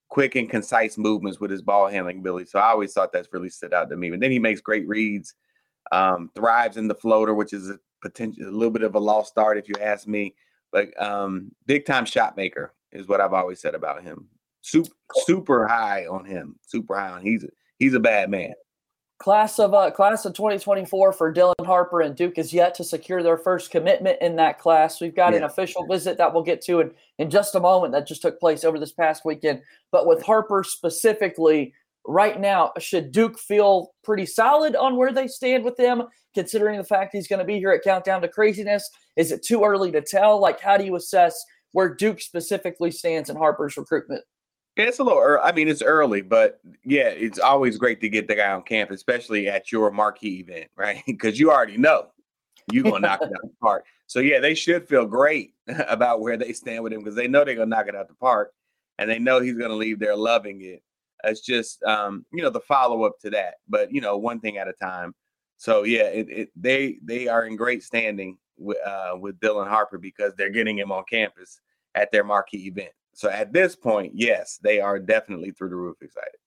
quick 0.10 0.36
and 0.36 0.50
concise 0.50 0.98
movements 0.98 1.40
with 1.40 1.52
his 1.52 1.62
ball 1.62 1.88
handling 1.88 2.20
ability. 2.20 2.46
So 2.46 2.60
I 2.60 2.70
always 2.70 2.94
thought 2.94 3.12
that's 3.12 3.34
really 3.34 3.50
stood 3.50 3.74
out 3.74 3.90
to 3.90 3.98
me. 3.98 4.10
And 4.10 4.22
then 4.22 4.32
he 4.32 4.40
makes 4.40 4.62
great 4.62 4.88
reads, 4.88 5.34
um, 5.92 6.30
thrives 6.34 6.78
in 6.78 6.88
the 6.88 6.96
floater, 6.96 7.34
which 7.34 7.52
is 7.52 7.70
a 7.70 7.80
potential 8.02 8.48
a 8.48 8.52
little 8.52 8.72
bit 8.72 8.84
of 8.84 8.96
a 8.96 9.00
lost 9.00 9.32
start 9.32 9.58
if 9.58 9.68
you 9.68 9.76
ask 9.82 10.08
me. 10.08 10.36
But 10.72 11.00
um, 11.02 11.52
big 11.66 11.86
time 11.86 12.06
shot 12.06 12.38
maker 12.38 12.74
is 12.92 13.08
what 13.08 13.22
I've 13.22 13.34
always 13.34 13.60
said 13.60 13.76
about 13.76 14.04
him. 14.04 14.28
Super 14.62 14.92
super 15.26 15.68
high 15.68 16.06
on 16.08 16.26
him. 16.26 16.58
Super 16.62 16.98
high 16.98 17.10
on. 17.10 17.22
He's 17.22 17.44
a, 17.44 17.50
he's 17.80 17.94
a 17.94 18.00
bad 18.00 18.30
man. 18.30 18.54
Class 19.20 19.58
of 19.58 19.74
uh, 19.74 19.90
class 19.90 20.26
of 20.26 20.34
2024 20.34 21.12
for 21.14 21.34
Dylan 21.34 21.66
Harper 21.66 22.02
and 22.02 22.16
Duke 22.16 22.38
is 22.38 22.54
yet 22.54 22.76
to 22.76 22.84
secure 22.84 23.24
their 23.24 23.38
first 23.38 23.72
commitment 23.72 24.20
in 24.22 24.36
that 24.36 24.60
class. 24.60 25.02
We've 25.02 25.16
got 25.16 25.32
yeah. 25.32 25.40
an 25.40 25.44
official 25.46 25.88
visit 25.88 26.20
that 26.20 26.32
we'll 26.32 26.44
get 26.44 26.62
to 26.64 26.82
in, 26.82 26.92
in 27.18 27.32
just 27.32 27.56
a 27.56 27.60
moment 27.60 27.94
that 27.94 28.06
just 28.06 28.22
took 28.22 28.40
place 28.40 28.64
over 28.64 28.78
this 28.78 28.92
past 28.92 29.26
weekend. 29.26 29.64
But 29.92 30.06
with 30.06 30.22
Harper 30.22 30.64
specifically, 30.64 31.74
right 32.08 32.40
now, 32.40 32.72
should 32.80 33.12
Duke 33.12 33.38
feel 33.38 33.92
pretty 34.04 34.26
solid 34.26 34.76
on 34.76 34.96
where 34.96 35.12
they 35.12 35.28
stand 35.28 35.64
with 35.64 35.78
him, 35.80 36.04
considering 36.34 36.78
the 36.78 36.84
fact 36.84 37.14
he's 37.14 37.28
going 37.28 37.40
to 37.40 37.46
be 37.46 37.60
here 37.60 37.72
at 37.72 37.84
Countdown 37.84 38.22
to 38.22 38.28
Craziness? 38.28 38.90
Is 39.16 39.32
it 39.32 39.44
too 39.44 39.64
early 39.64 39.92
to 39.92 40.02
tell? 40.02 40.40
Like, 40.40 40.60
how 40.60 40.78
do 40.78 40.86
you 40.86 40.96
assess 40.96 41.40
where 41.74 41.94
Duke 41.94 42.22
specifically 42.22 42.92
stands 42.92 43.30
in 43.30 43.36
Harper's 43.36 43.78
recruitment? 43.78 44.24
Yeah, 44.78 44.86
It's 44.86 45.00
a 45.00 45.04
little 45.04 45.22
early. 45.22 45.42
I 45.44 45.52
mean, 45.52 45.68
it's 45.68 45.82
early, 45.82 46.22
but 46.22 46.60
yeah, 46.86 47.08
it's 47.08 47.40
always 47.40 47.78
great 47.78 48.00
to 48.02 48.10
get 48.10 48.28
the 48.28 48.36
guy 48.36 48.52
on 48.52 48.62
camp, 48.62 48.92
especially 48.92 49.48
at 49.48 49.72
your 49.72 49.92
marquee 49.92 50.40
event, 50.40 50.70
right? 50.76 51.02
Because 51.08 51.40
you 51.40 51.52
already 51.52 51.78
know 51.78 52.08
you're 52.72 52.84
gonna 52.84 53.00
knock 53.00 53.22
it 53.22 53.30
out 53.30 53.42
the 53.42 53.50
park. 53.62 53.86
So 54.08 54.20
yeah, 54.20 54.40
they 54.40 54.54
should 54.54 54.88
feel 54.88 55.06
great 55.06 55.54
about 55.88 56.22
where 56.22 56.38
they 56.38 56.54
stand 56.54 56.84
with 56.84 56.94
him 56.94 57.00
because 57.00 57.16
they 57.16 57.28
know 57.28 57.44
they're 57.44 57.56
gonna 57.56 57.68
knock 57.68 57.88
it 57.88 57.96
out 57.96 58.08
the 58.08 58.14
park, 58.16 58.54
and 59.00 59.10
they 59.10 59.20
know 59.20 59.40
he's 59.40 59.58
gonna 59.58 59.76
leave 59.76 60.00
there 60.00 60.16
loving 60.16 60.62
it. 60.62 60.84
It's 61.24 61.42
just 61.42 61.84
um, 61.84 62.26
you 62.32 62.44
know 62.44 62.50
the 62.50 62.60
follow 62.60 63.04
up 63.04 63.20
to 63.22 63.30
that, 63.32 63.56
but 63.68 63.92
you 63.92 64.02
know 64.02 64.18
one 64.18 64.40
thing 64.40 64.58
at 64.58 64.68
a 64.68 64.74
time. 64.74 65.16
So 65.58 65.84
yeah, 65.84 66.04
it, 66.04 66.28
it 66.30 66.50
they 66.56 67.00
they 67.04 67.28
are 67.28 67.46
in 67.46 67.56
great 67.56 67.84
standing 67.84 68.38
with 68.58 68.78
uh, 68.86 69.16
with 69.20 69.40
Dylan 69.40 69.68
Harper 69.68 69.98
because 69.98 70.34
they're 70.36 70.50
getting 70.50 70.78
him 70.78 70.92
on 70.92 71.04
campus 71.10 71.60
at 71.96 72.12
their 72.12 72.24
marquee 72.24 72.68
event. 72.68 72.92
So 73.14 73.30
at 73.30 73.52
this 73.52 73.76
point, 73.76 74.14
yes, 74.16 74.60
they 74.62 74.80
are 74.80 75.00
definitely 75.00 75.52
through 75.52 75.70
the 75.70 75.76
roof 75.76 75.98
excited. 76.02 76.38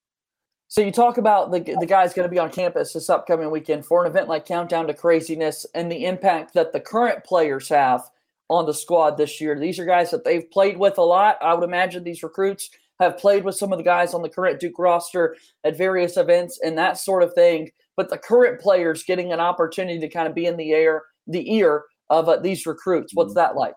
So 0.68 0.80
you 0.80 0.92
talk 0.92 1.18
about 1.18 1.50
the 1.50 1.58
the 1.80 1.86
guys 1.86 2.14
going 2.14 2.28
to 2.28 2.32
be 2.32 2.38
on 2.38 2.50
campus 2.50 2.92
this 2.92 3.10
upcoming 3.10 3.50
weekend 3.50 3.84
for 3.84 4.04
an 4.04 4.10
event 4.10 4.28
like 4.28 4.46
Countdown 4.46 4.86
to 4.86 4.94
Craziness 4.94 5.66
and 5.74 5.90
the 5.90 6.04
impact 6.04 6.54
that 6.54 6.72
the 6.72 6.78
current 6.78 7.24
players 7.24 7.68
have 7.68 8.08
on 8.48 8.66
the 8.66 8.74
squad 8.74 9.16
this 9.16 9.40
year. 9.40 9.58
These 9.58 9.80
are 9.80 9.84
guys 9.84 10.12
that 10.12 10.24
they've 10.24 10.48
played 10.48 10.76
with 10.76 10.98
a 10.98 11.02
lot. 11.02 11.38
I 11.40 11.54
would 11.54 11.64
imagine 11.64 12.04
these 12.04 12.22
recruits 12.22 12.70
have 13.00 13.18
played 13.18 13.44
with 13.44 13.56
some 13.56 13.72
of 13.72 13.78
the 13.78 13.84
guys 13.84 14.14
on 14.14 14.22
the 14.22 14.28
current 14.28 14.60
Duke 14.60 14.78
roster 14.78 15.36
at 15.64 15.76
various 15.76 16.16
events 16.16 16.60
and 16.62 16.78
that 16.78 16.98
sort 16.98 17.22
of 17.22 17.32
thing. 17.32 17.70
But 17.96 18.10
the 18.10 18.18
current 18.18 18.60
players 18.60 19.02
getting 19.02 19.32
an 19.32 19.40
opportunity 19.40 19.98
to 19.98 20.08
kind 20.08 20.28
of 20.28 20.34
be 20.34 20.46
in 20.46 20.56
the 20.56 20.72
air, 20.72 21.02
the 21.26 21.52
ear 21.54 21.84
of 22.10 22.28
uh, 22.28 22.36
these 22.36 22.66
recruits. 22.66 23.14
What's 23.14 23.30
mm-hmm. 23.30 23.36
that 23.36 23.56
like? 23.56 23.74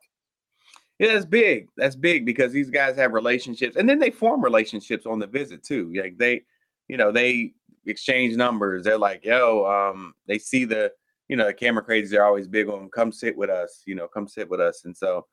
Yeah, 1.00 1.14
that's 1.14 1.26
big. 1.26 1.70
That's 1.76 1.96
big 1.96 2.26
because 2.26 2.52
these 2.52 2.70
guys 2.70 2.96
have 2.98 3.14
relationships, 3.14 3.76
and 3.76 3.90
then 3.90 4.00
they 4.00 4.12
form 4.12 4.44
relationships 4.44 5.06
on 5.06 5.20
the 5.20 5.28
visit 5.28 5.64
too. 5.64 5.92
Like 5.96 6.18
they, 6.18 6.44
you 6.88 6.98
know, 6.98 7.12
they 7.12 7.54
exchange 7.86 8.36
numbers. 8.36 8.84
They're 8.84 8.98
like, 8.98 9.26
"Yo," 9.26 9.66
um, 9.66 10.14
they 10.28 10.38
see 10.38 10.66
the, 10.66 10.92
you 11.28 11.36
know, 11.36 11.48
the 11.48 11.54
Cameron 11.54 11.86
Crazies. 11.86 12.10
They're 12.12 12.26
always 12.26 12.48
big 12.48 12.70
on, 12.70 12.90
"Come 12.90 13.12
sit 13.12 13.36
with 13.36 13.50
us," 13.50 13.82
you 13.86 13.96
know, 13.96 14.08
"Come 14.08 14.28
sit 14.28 14.50
with 14.50 14.62
us." 14.62 14.86
And 14.86 14.96
so, 14.96 15.26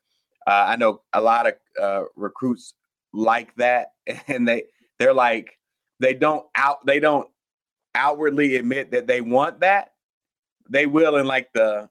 uh, 0.47 0.65
I 0.69 0.77
know 0.77 1.03
a 1.13 1.21
lot 1.21 1.47
of 1.47 1.55
uh, 1.81 2.05
recruits 2.17 2.75
like 3.13 3.55
that, 3.57 3.93
and 4.29 4.47
they 4.47 4.65
they're 4.99 5.15
like 5.15 5.59
they 5.99 6.15
don't 6.15 6.47
out 6.57 6.85
they 6.87 7.01
don't 7.01 7.29
outwardly 7.95 8.57
admit 8.57 8.91
that 8.93 9.07
they 9.07 9.21
want 9.21 9.61
that. 9.61 9.93
They 10.69 10.87
will 10.87 11.17
in 11.17 11.27
like 11.27 11.53
the 11.53 11.89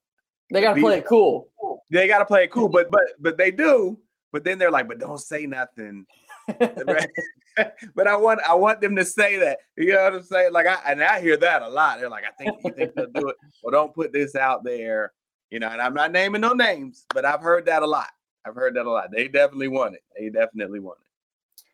they 0.51 0.61
gotta 0.61 0.79
play 0.79 0.97
it 0.99 1.05
cool. 1.05 1.49
They 1.91 2.07
gotta 2.07 2.25
play 2.25 2.43
it 2.43 2.51
cool, 2.51 2.69
but 2.69 2.89
but 2.91 3.03
but 3.19 3.37
they 3.37 3.51
do. 3.51 3.99
But 4.31 4.43
then 4.43 4.59
they're 4.59 4.71
like, 4.71 4.87
but 4.87 4.99
don't 4.99 5.19
say 5.19 5.45
nothing. 5.45 6.05
but 7.95 8.07
I 8.07 8.15
want 8.15 8.39
I 8.47 8.53
want 8.53 8.81
them 8.81 8.95
to 8.95 9.05
say 9.05 9.37
that. 9.37 9.59
You 9.77 9.93
know 9.93 10.03
what 10.03 10.13
I'm 10.15 10.23
saying? 10.23 10.53
Like 10.53 10.67
I 10.67 10.77
and 10.87 11.03
I 11.03 11.19
hear 11.19 11.37
that 11.37 11.61
a 11.61 11.67
lot. 11.67 11.99
They're 11.99 12.09
like, 12.09 12.23
I 12.25 12.43
think 12.43 12.57
you 12.63 12.71
think 12.71 12.95
they'll 12.95 13.07
do 13.07 13.29
it. 13.29 13.35
Well, 13.63 13.71
don't 13.71 13.93
put 13.93 14.13
this 14.13 14.35
out 14.35 14.63
there. 14.63 15.11
You 15.51 15.59
know, 15.59 15.69
and 15.69 15.81
I'm 15.81 15.95
not 15.95 16.11
naming 16.11 16.41
no 16.41 16.53
names, 16.53 17.05
but 17.13 17.25
I've 17.25 17.41
heard 17.41 17.65
that 17.65 17.81
a 17.81 17.87
lot. 17.87 18.09
I've 18.45 18.55
heard 18.55 18.75
that 18.75 18.85
a 18.85 18.89
lot. 18.89 19.09
They 19.11 19.27
definitely 19.27 19.67
want 19.67 19.95
it. 19.95 20.01
They 20.17 20.29
definitely 20.29 20.79
want 20.79 20.99
it. 21.01 21.08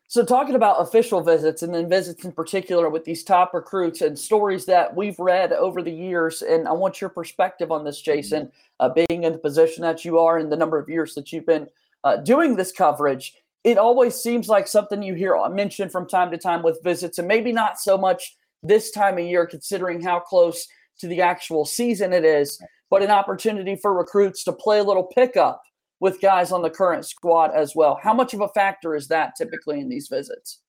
So, 0.08 0.24
talking 0.24 0.54
about 0.54 0.80
official 0.80 1.20
visits 1.20 1.62
and 1.62 1.74
then 1.74 1.88
visits 1.88 2.24
in 2.24 2.30
particular 2.30 2.88
with 2.88 3.04
these 3.04 3.24
top 3.24 3.52
recruits 3.52 4.02
and 4.02 4.16
stories 4.16 4.64
that 4.66 4.94
we've 4.94 5.18
read 5.18 5.52
over 5.52 5.82
the 5.82 5.90
years, 5.90 6.42
and 6.42 6.68
I 6.68 6.72
want 6.72 7.00
your 7.00 7.10
perspective 7.10 7.72
on 7.72 7.84
this, 7.84 8.00
Jason, 8.00 8.52
uh, 8.78 8.88
being 8.88 9.24
in 9.24 9.32
the 9.32 9.38
position 9.38 9.82
that 9.82 10.04
you 10.04 10.20
are 10.20 10.38
and 10.38 10.50
the 10.50 10.56
number 10.56 10.78
of 10.78 10.88
years 10.88 11.14
that 11.14 11.32
you've 11.32 11.46
been 11.46 11.66
uh, 12.04 12.18
doing 12.18 12.54
this 12.54 12.70
coverage. 12.70 13.34
It 13.64 13.78
always 13.78 14.14
seems 14.14 14.48
like 14.48 14.68
something 14.68 15.02
you 15.02 15.14
hear 15.14 15.36
mentioned 15.48 15.90
from 15.90 16.06
time 16.06 16.30
to 16.30 16.38
time 16.38 16.62
with 16.62 16.78
visits, 16.84 17.18
and 17.18 17.26
maybe 17.26 17.50
not 17.50 17.80
so 17.80 17.98
much 17.98 18.36
this 18.62 18.92
time 18.92 19.18
of 19.18 19.24
year, 19.24 19.44
considering 19.44 20.00
how 20.00 20.20
close 20.20 20.68
to 21.00 21.08
the 21.08 21.20
actual 21.20 21.64
season 21.64 22.12
it 22.12 22.24
is, 22.24 22.62
but 22.90 23.02
an 23.02 23.10
opportunity 23.10 23.74
for 23.74 23.92
recruits 23.92 24.44
to 24.44 24.52
play 24.52 24.78
a 24.78 24.84
little 24.84 25.02
pickup 25.02 25.62
with 26.00 26.20
guys 26.20 26.52
on 26.52 26.62
the 26.62 26.70
current 26.70 27.06
squad 27.06 27.52
as 27.54 27.74
well. 27.74 27.98
How 28.02 28.14
much 28.14 28.34
of 28.34 28.40
a 28.40 28.48
factor 28.48 28.94
is 28.94 29.08
that 29.08 29.34
typically 29.36 29.80
in 29.80 29.88
these 29.88 30.08
visits? 30.08 30.60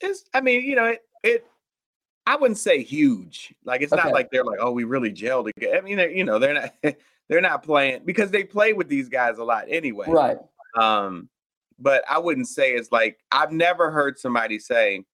It's, 0.00 0.24
I 0.34 0.40
mean, 0.40 0.64
you 0.64 0.74
know, 0.74 0.86
it, 0.86 1.02
it 1.22 1.46
I 2.26 2.36
wouldn't 2.36 2.58
say 2.58 2.82
huge. 2.82 3.54
Like 3.64 3.82
it's 3.82 3.92
okay. 3.92 4.02
not 4.02 4.12
like 4.12 4.30
they're 4.30 4.44
like, 4.44 4.58
oh, 4.60 4.72
we 4.72 4.84
really 4.84 5.12
gelled 5.12 5.52
together. 5.52 5.76
I 5.76 5.80
mean, 5.82 5.98
you 5.98 6.24
know, 6.24 6.38
they're 6.38 6.54
not 6.54 6.74
they're 7.28 7.40
not 7.40 7.62
playing 7.62 8.02
because 8.04 8.30
they 8.30 8.44
play 8.44 8.72
with 8.72 8.88
these 8.88 9.08
guys 9.08 9.38
a 9.38 9.44
lot 9.44 9.66
anyway. 9.68 10.06
Right. 10.08 10.38
Um, 10.76 11.28
but 11.78 12.02
I 12.08 12.18
wouldn't 12.18 12.48
say 12.48 12.72
it's 12.72 12.92
like 12.92 13.18
I've 13.30 13.52
never 13.52 13.90
heard 13.90 14.18
somebody 14.18 14.58
say, 14.58 15.04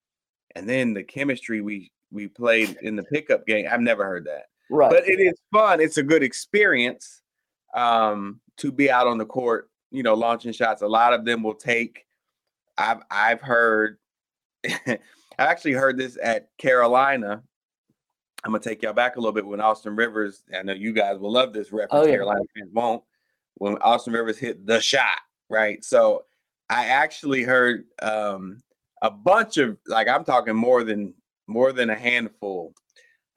and 0.54 0.68
then 0.68 0.94
the 0.94 1.02
chemistry 1.02 1.60
we 1.60 1.90
we 2.12 2.28
played 2.28 2.76
in 2.82 2.96
the 2.96 3.04
pickup 3.04 3.46
game. 3.46 3.66
I've 3.70 3.80
never 3.80 4.04
heard 4.04 4.26
that. 4.26 4.44
Right. 4.70 4.90
But 4.90 5.08
it 5.08 5.20
is 5.20 5.34
fun. 5.52 5.80
It's 5.80 5.98
a 5.98 6.02
good 6.02 6.22
experience. 6.22 7.22
Um, 7.74 8.40
to 8.60 8.70
be 8.70 8.90
out 8.90 9.06
on 9.06 9.18
the 9.18 9.26
court, 9.26 9.70
you 9.90 10.02
know, 10.02 10.14
launching 10.14 10.52
shots. 10.52 10.82
A 10.82 10.86
lot 10.86 11.12
of 11.12 11.24
them 11.24 11.42
will 11.42 11.54
take. 11.54 12.06
I've 12.76 13.02
I've 13.10 13.40
heard. 13.40 13.98
I 14.66 14.98
actually 15.38 15.72
heard 15.72 15.96
this 15.96 16.18
at 16.22 16.48
Carolina. 16.58 17.42
I'm 18.44 18.52
gonna 18.52 18.62
take 18.62 18.82
y'all 18.82 18.92
back 18.92 19.16
a 19.16 19.20
little 19.20 19.32
bit 19.32 19.46
when 19.46 19.60
Austin 19.60 19.96
Rivers. 19.96 20.44
I 20.56 20.62
know 20.62 20.72
you 20.72 20.92
guys 20.92 21.18
will 21.18 21.32
love 21.32 21.52
this 21.52 21.72
reference. 21.72 21.92
Oh, 21.92 22.04
yeah. 22.04 22.12
Carolina 22.12 22.42
fans 22.56 22.70
won't. 22.72 23.02
When 23.54 23.76
Austin 23.78 24.12
Rivers 24.12 24.38
hit 24.38 24.66
the 24.66 24.80
shot, 24.80 25.18
right? 25.48 25.84
So 25.84 26.24
I 26.68 26.86
actually 26.86 27.42
heard 27.42 27.84
um, 28.00 28.62
a 29.02 29.10
bunch 29.10 29.56
of 29.56 29.78
like 29.86 30.08
I'm 30.08 30.24
talking 30.24 30.56
more 30.56 30.84
than 30.84 31.14
more 31.46 31.72
than 31.72 31.90
a 31.90 31.96
handful 31.96 32.74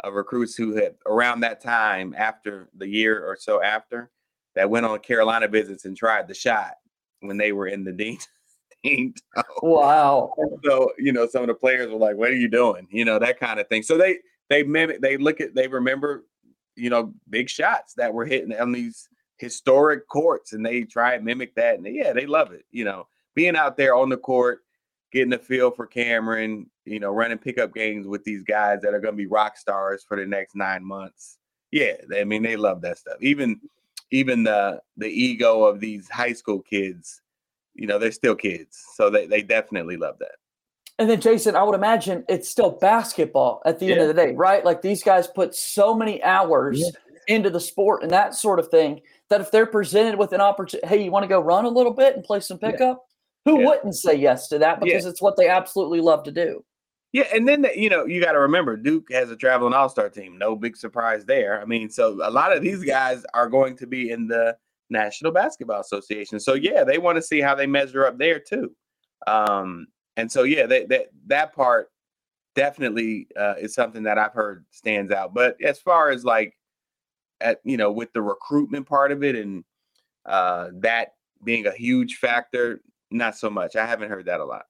of 0.03 0.13
recruits 0.13 0.55
who 0.55 0.75
had 0.75 0.95
around 1.05 1.41
that 1.41 1.61
time 1.61 2.13
after 2.17 2.69
the 2.75 2.87
year 2.87 3.25
or 3.25 3.37
so 3.37 3.61
after 3.61 4.11
that 4.55 4.69
went 4.69 4.85
on 4.85 4.99
Carolina 4.99 5.47
visits 5.47 5.85
and 5.85 5.97
tried 5.97 6.27
the 6.27 6.33
shot 6.33 6.75
when 7.21 7.37
they 7.37 7.51
were 7.51 7.67
in 7.67 7.83
the 7.83 7.91
Dean. 7.91 8.19
Dean 8.83 9.13
wow. 9.61 10.33
So 10.63 10.91
you 10.97 11.13
know, 11.13 11.27
some 11.27 11.41
of 11.41 11.47
the 11.47 11.53
players 11.53 11.89
were 11.89 11.97
like, 11.97 12.17
"What 12.17 12.29
are 12.29 12.35
you 12.35 12.49
doing?" 12.49 12.87
You 12.91 13.05
know, 13.05 13.17
that 13.19 13.39
kind 13.39 13.59
of 13.59 13.67
thing. 13.67 13.83
So 13.83 13.97
they 13.97 14.19
they 14.49 14.63
mimic, 14.63 15.01
they 15.01 15.17
look 15.17 15.41
at, 15.41 15.55
they 15.55 15.67
remember, 15.67 16.25
you 16.75 16.89
know, 16.89 17.13
big 17.29 17.49
shots 17.49 17.93
that 17.95 18.13
were 18.13 18.25
hitting 18.25 18.53
on 18.57 18.71
these 18.71 19.07
historic 19.37 20.07
courts 20.07 20.53
and 20.53 20.65
they 20.65 20.81
try 20.83 21.13
and 21.15 21.25
mimic 21.25 21.55
that. 21.55 21.77
And 21.77 21.87
yeah, 21.87 22.13
they 22.13 22.25
love 22.25 22.51
it. 22.51 22.65
You 22.71 22.85
know, 22.85 23.07
being 23.35 23.55
out 23.55 23.77
there 23.77 23.95
on 23.95 24.09
the 24.09 24.17
court, 24.17 24.59
getting 25.11 25.33
a 25.33 25.39
feel 25.39 25.71
for 25.71 25.85
Cameron, 25.85 26.69
you 26.85 26.99
know, 26.99 27.11
running 27.11 27.37
pickup 27.37 27.73
games 27.73 28.07
with 28.07 28.23
these 28.23 28.43
guys 28.43 28.81
that 28.81 28.93
are 28.93 28.99
going 28.99 29.13
to 29.13 29.17
be 29.17 29.27
rock 29.27 29.57
stars 29.57 30.03
for 30.07 30.17
the 30.17 30.25
next 30.25 30.55
nine 30.55 30.83
months. 30.83 31.37
Yeah, 31.71 31.93
I 32.15 32.23
mean, 32.23 32.43
they 32.43 32.55
love 32.55 32.81
that 32.81 32.99
stuff. 32.99 33.17
Even 33.21 33.59
even 34.11 34.43
the 34.43 34.81
the 34.97 35.07
ego 35.07 35.63
of 35.63 35.79
these 35.79 36.09
high 36.09 36.33
school 36.33 36.61
kids, 36.61 37.21
you 37.73 37.87
know, 37.87 37.99
they're 37.99 38.11
still 38.11 38.35
kids, 38.35 38.83
so 38.95 39.09
they 39.09 39.25
they 39.27 39.41
definitely 39.41 39.97
love 39.97 40.17
that. 40.19 40.35
And 40.99 41.09
then 41.09 41.19
Jason, 41.21 41.55
I 41.55 41.63
would 41.63 41.75
imagine 41.75 42.23
it's 42.29 42.47
still 42.47 42.71
basketball 42.71 43.61
at 43.65 43.79
the 43.79 43.87
yeah. 43.87 43.93
end 43.93 44.01
of 44.01 44.07
the 44.07 44.13
day, 44.13 44.33
right? 44.33 44.63
Like 44.63 44.81
these 44.81 45.01
guys 45.01 45.27
put 45.27 45.55
so 45.55 45.95
many 45.95 46.21
hours 46.23 46.79
yeah. 46.79 47.35
into 47.35 47.49
the 47.49 47.59
sport 47.59 48.03
and 48.03 48.11
that 48.11 48.35
sort 48.35 48.59
of 48.59 48.67
thing 48.67 49.01
that 49.29 49.41
if 49.41 49.49
they're 49.49 49.65
presented 49.65 50.19
with 50.19 50.33
an 50.33 50.41
opportunity, 50.41 50.87
hey, 50.87 51.03
you 51.03 51.09
want 51.09 51.23
to 51.23 51.27
go 51.27 51.39
run 51.39 51.65
a 51.65 51.69
little 51.69 51.93
bit 51.93 52.15
and 52.15 52.23
play 52.23 52.39
some 52.39 52.59
pickup? 52.59 53.03
Yeah. 53.45 53.51
Who 53.51 53.65
wouldn't 53.65 53.95
say 53.95 54.15
yes 54.15 54.47
to 54.49 54.59
that 54.59 54.79
because 54.79 55.05
it's 55.05 55.21
what 55.21 55.35
they 55.35 55.49
absolutely 55.49 55.99
love 55.99 56.23
to 56.23 56.31
do. 56.31 56.63
Yeah, 57.13 57.27
and 57.31 57.47
then 57.47 57.67
you 57.75 57.89
know 57.89 58.05
you 58.05 58.21
got 58.21 58.31
to 58.31 58.39
remember 58.39 58.75
Duke 58.75 59.11
has 59.11 59.29
a 59.29 59.35
traveling 59.35 59.73
All 59.73 59.87
Star 59.87 60.09
team. 60.09 60.37
No 60.37 60.55
big 60.55 60.75
surprise 60.75 61.25
there. 61.25 61.61
I 61.61 61.65
mean, 61.65 61.89
so 61.89 62.19
a 62.23 62.31
lot 62.31 62.55
of 62.55 62.63
these 62.63 62.83
guys 62.83 63.23
are 63.35 63.47
going 63.47 63.77
to 63.77 63.87
be 63.87 64.09
in 64.09 64.27
the 64.27 64.57
National 64.89 65.31
Basketball 65.31 65.79
Association. 65.79 66.39
So 66.39 66.55
yeah, 66.55 66.83
they 66.83 66.97
want 66.97 67.17
to 67.17 67.21
see 67.21 67.39
how 67.39 67.53
they 67.53 67.67
measure 67.67 68.05
up 68.05 68.17
there 68.17 68.39
too. 68.39 68.75
Um, 69.27 69.87
and 70.17 70.31
so 70.31 70.41
yeah, 70.41 70.65
that 70.65 70.89
that 70.89 71.05
that 71.27 71.53
part 71.53 71.89
definitely 72.55 73.27
uh, 73.39 73.55
is 73.59 73.75
something 73.75 74.03
that 74.03 74.17
I've 74.17 74.33
heard 74.33 74.65
stands 74.71 75.11
out. 75.11 75.35
But 75.35 75.55
as 75.63 75.79
far 75.79 76.09
as 76.09 76.25
like 76.25 76.57
at 77.41 77.59
you 77.63 77.77
know 77.77 77.91
with 77.91 78.11
the 78.13 78.23
recruitment 78.23 78.87
part 78.87 79.11
of 79.11 79.23
it 79.23 79.35
and 79.35 79.63
uh, 80.25 80.69
that 80.79 81.09
being 81.43 81.67
a 81.67 81.71
huge 81.71 82.15
factor, 82.15 82.81
not 83.11 83.37
so 83.37 83.51
much. 83.51 83.75
I 83.75 83.85
haven't 83.85 84.09
heard 84.09 84.25
that 84.25 84.39
a 84.39 84.45
lot. 84.45 84.65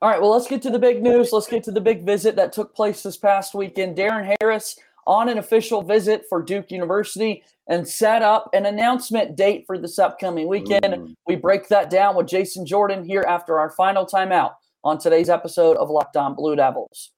All 0.00 0.08
right, 0.08 0.20
well, 0.20 0.30
let's 0.30 0.46
get 0.46 0.62
to 0.62 0.70
the 0.70 0.78
big 0.78 1.02
news. 1.02 1.32
Let's 1.32 1.48
get 1.48 1.64
to 1.64 1.72
the 1.72 1.80
big 1.80 2.06
visit 2.06 2.36
that 2.36 2.52
took 2.52 2.74
place 2.74 3.02
this 3.02 3.16
past 3.16 3.52
weekend. 3.52 3.96
Darren 3.96 4.32
Harris 4.40 4.78
on 5.08 5.28
an 5.28 5.38
official 5.38 5.82
visit 5.82 6.24
for 6.28 6.40
Duke 6.40 6.70
University 6.70 7.42
and 7.66 7.86
set 7.86 8.22
up 8.22 8.48
an 8.52 8.66
announcement 8.66 9.34
date 9.34 9.64
for 9.66 9.76
this 9.76 9.98
upcoming 9.98 10.46
weekend. 10.46 10.84
Mm. 10.84 11.14
We 11.26 11.34
break 11.34 11.66
that 11.68 11.90
down 11.90 12.14
with 12.14 12.28
Jason 12.28 12.64
Jordan 12.64 13.04
here 13.04 13.24
after 13.26 13.58
our 13.58 13.70
final 13.70 14.06
timeout 14.06 14.52
on 14.84 14.98
today's 14.98 15.28
episode 15.28 15.76
of 15.78 15.90
Locked 15.90 16.16
On 16.16 16.34
Blue 16.34 16.54
Devils. 16.54 17.10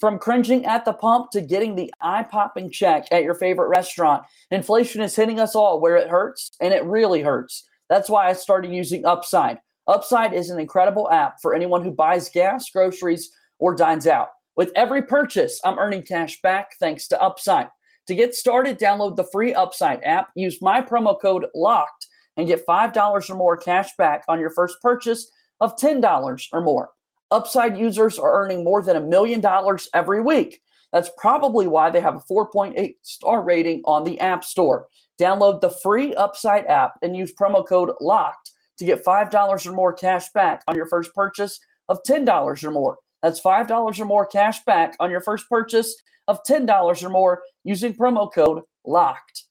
From 0.00 0.18
cringing 0.18 0.66
at 0.66 0.84
the 0.84 0.92
pump 0.94 1.30
to 1.30 1.40
getting 1.40 1.76
the 1.76 1.94
eye 2.00 2.24
popping 2.24 2.70
check 2.70 3.06
at 3.12 3.22
your 3.22 3.34
favorite 3.34 3.68
restaurant, 3.68 4.24
inflation 4.50 5.00
is 5.00 5.14
hitting 5.14 5.38
us 5.38 5.54
all 5.54 5.80
where 5.80 5.96
it 5.96 6.08
hurts, 6.08 6.50
and 6.60 6.74
it 6.74 6.84
really 6.84 7.22
hurts. 7.22 7.68
That's 7.88 8.10
why 8.10 8.28
I 8.28 8.32
started 8.32 8.72
using 8.72 9.06
Upside. 9.06 9.58
Upside 9.88 10.32
is 10.32 10.50
an 10.50 10.58
incredible 10.58 11.08
app 11.10 11.40
for 11.40 11.54
anyone 11.54 11.84
who 11.84 11.92
buys 11.92 12.28
gas, 12.28 12.68
groceries, 12.70 13.30
or 13.58 13.74
dines 13.74 14.06
out. 14.06 14.28
With 14.56 14.72
every 14.74 15.02
purchase, 15.02 15.60
I'm 15.64 15.78
earning 15.78 16.02
cash 16.02 16.40
back 16.42 16.70
thanks 16.80 17.06
to 17.08 17.22
Upside. 17.22 17.68
To 18.08 18.14
get 18.14 18.34
started, 18.34 18.78
download 18.78 19.16
the 19.16 19.28
free 19.32 19.54
Upside 19.54 20.02
app, 20.02 20.30
use 20.34 20.60
my 20.60 20.80
promo 20.80 21.20
code 21.20 21.46
LOCKED, 21.54 22.06
and 22.36 22.48
get 22.48 22.66
$5 22.66 23.30
or 23.30 23.34
more 23.34 23.56
cash 23.56 23.90
back 23.96 24.24
on 24.28 24.40
your 24.40 24.50
first 24.50 24.76
purchase 24.82 25.30
of 25.60 25.76
$10 25.76 26.42
or 26.52 26.60
more. 26.60 26.90
Upside 27.30 27.78
users 27.78 28.18
are 28.18 28.42
earning 28.42 28.64
more 28.64 28.82
than 28.82 28.96
a 28.96 29.00
million 29.00 29.40
dollars 29.40 29.88
every 29.94 30.20
week. 30.20 30.60
That's 30.92 31.10
probably 31.16 31.66
why 31.66 31.90
they 31.90 32.00
have 32.00 32.16
a 32.16 32.32
4.8 32.32 32.94
star 33.02 33.42
rating 33.42 33.82
on 33.84 34.04
the 34.04 34.18
App 34.20 34.44
Store. 34.44 34.86
Download 35.20 35.60
the 35.60 35.70
free 35.70 36.14
Upside 36.14 36.66
app 36.66 36.94
and 37.02 37.16
use 37.16 37.32
promo 37.32 37.66
code 37.66 37.90
LOCKED 38.00 38.50
to 38.78 38.84
get 38.84 39.04
$5 39.04 39.66
or 39.66 39.72
more 39.72 39.92
cash 39.92 40.30
back 40.32 40.62
on 40.68 40.76
your 40.76 40.86
first 40.86 41.14
purchase 41.14 41.58
of 41.88 42.02
$10 42.02 42.64
or 42.64 42.70
more. 42.70 42.98
That's 43.22 43.40
$5 43.40 43.98
or 43.98 44.04
more 44.04 44.26
cash 44.26 44.64
back 44.64 44.96
on 45.00 45.10
your 45.10 45.20
first 45.20 45.48
purchase 45.48 45.94
of 46.28 46.42
$10 46.44 47.02
or 47.02 47.08
more 47.08 47.42
using 47.64 47.94
promo 47.94 48.32
code 48.32 48.62
LOCKED. 48.84 49.42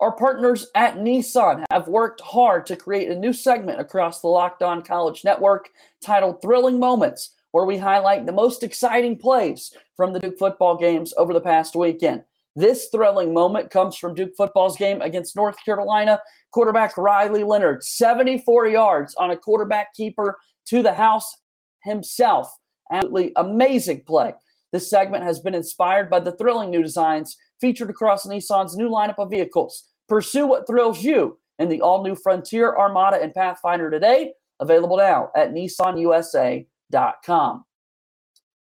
Our 0.00 0.12
partners 0.12 0.68
at 0.76 0.96
Nissan 0.96 1.64
have 1.70 1.88
worked 1.88 2.20
hard 2.20 2.66
to 2.66 2.76
create 2.76 3.10
a 3.10 3.18
new 3.18 3.32
segment 3.32 3.80
across 3.80 4.20
the 4.20 4.28
Locked 4.28 4.62
On 4.62 4.80
College 4.80 5.24
Network 5.24 5.70
titled 6.04 6.40
Thrilling 6.40 6.78
Moments, 6.78 7.34
where 7.50 7.64
we 7.64 7.78
highlight 7.78 8.24
the 8.24 8.32
most 8.32 8.62
exciting 8.62 9.18
plays 9.18 9.74
from 9.96 10.12
the 10.12 10.20
Duke 10.20 10.38
football 10.38 10.76
games 10.76 11.12
over 11.16 11.32
the 11.32 11.40
past 11.40 11.74
weekend. 11.74 12.22
This 12.58 12.88
thrilling 12.90 13.32
moment 13.32 13.70
comes 13.70 13.96
from 13.96 14.14
Duke 14.14 14.34
football's 14.36 14.76
game 14.76 15.00
against 15.00 15.36
North 15.36 15.64
Carolina. 15.64 16.20
Quarterback 16.50 16.96
Riley 16.96 17.44
Leonard, 17.44 17.84
74 17.84 18.66
yards 18.66 19.14
on 19.14 19.30
a 19.30 19.36
quarterback 19.36 19.94
keeper 19.94 20.36
to 20.66 20.82
the 20.82 20.92
house 20.92 21.36
himself. 21.84 22.52
Absolutely 22.90 23.32
amazing 23.36 24.02
play. 24.04 24.32
This 24.72 24.90
segment 24.90 25.22
has 25.22 25.38
been 25.38 25.54
inspired 25.54 26.10
by 26.10 26.18
the 26.18 26.32
thrilling 26.32 26.70
new 26.70 26.82
designs 26.82 27.36
featured 27.60 27.90
across 27.90 28.26
Nissan's 28.26 28.76
new 28.76 28.88
lineup 28.88 29.18
of 29.18 29.30
vehicles. 29.30 29.84
Pursue 30.08 30.48
what 30.48 30.66
thrills 30.66 31.04
you 31.04 31.38
in 31.60 31.68
the 31.68 31.80
all 31.80 32.02
new 32.02 32.16
Frontier, 32.16 32.76
Armada, 32.76 33.22
and 33.22 33.32
Pathfinder 33.32 33.88
today. 33.88 34.32
Available 34.58 34.96
now 34.96 35.30
at 35.36 35.52
nissanusa.com. 35.52 37.64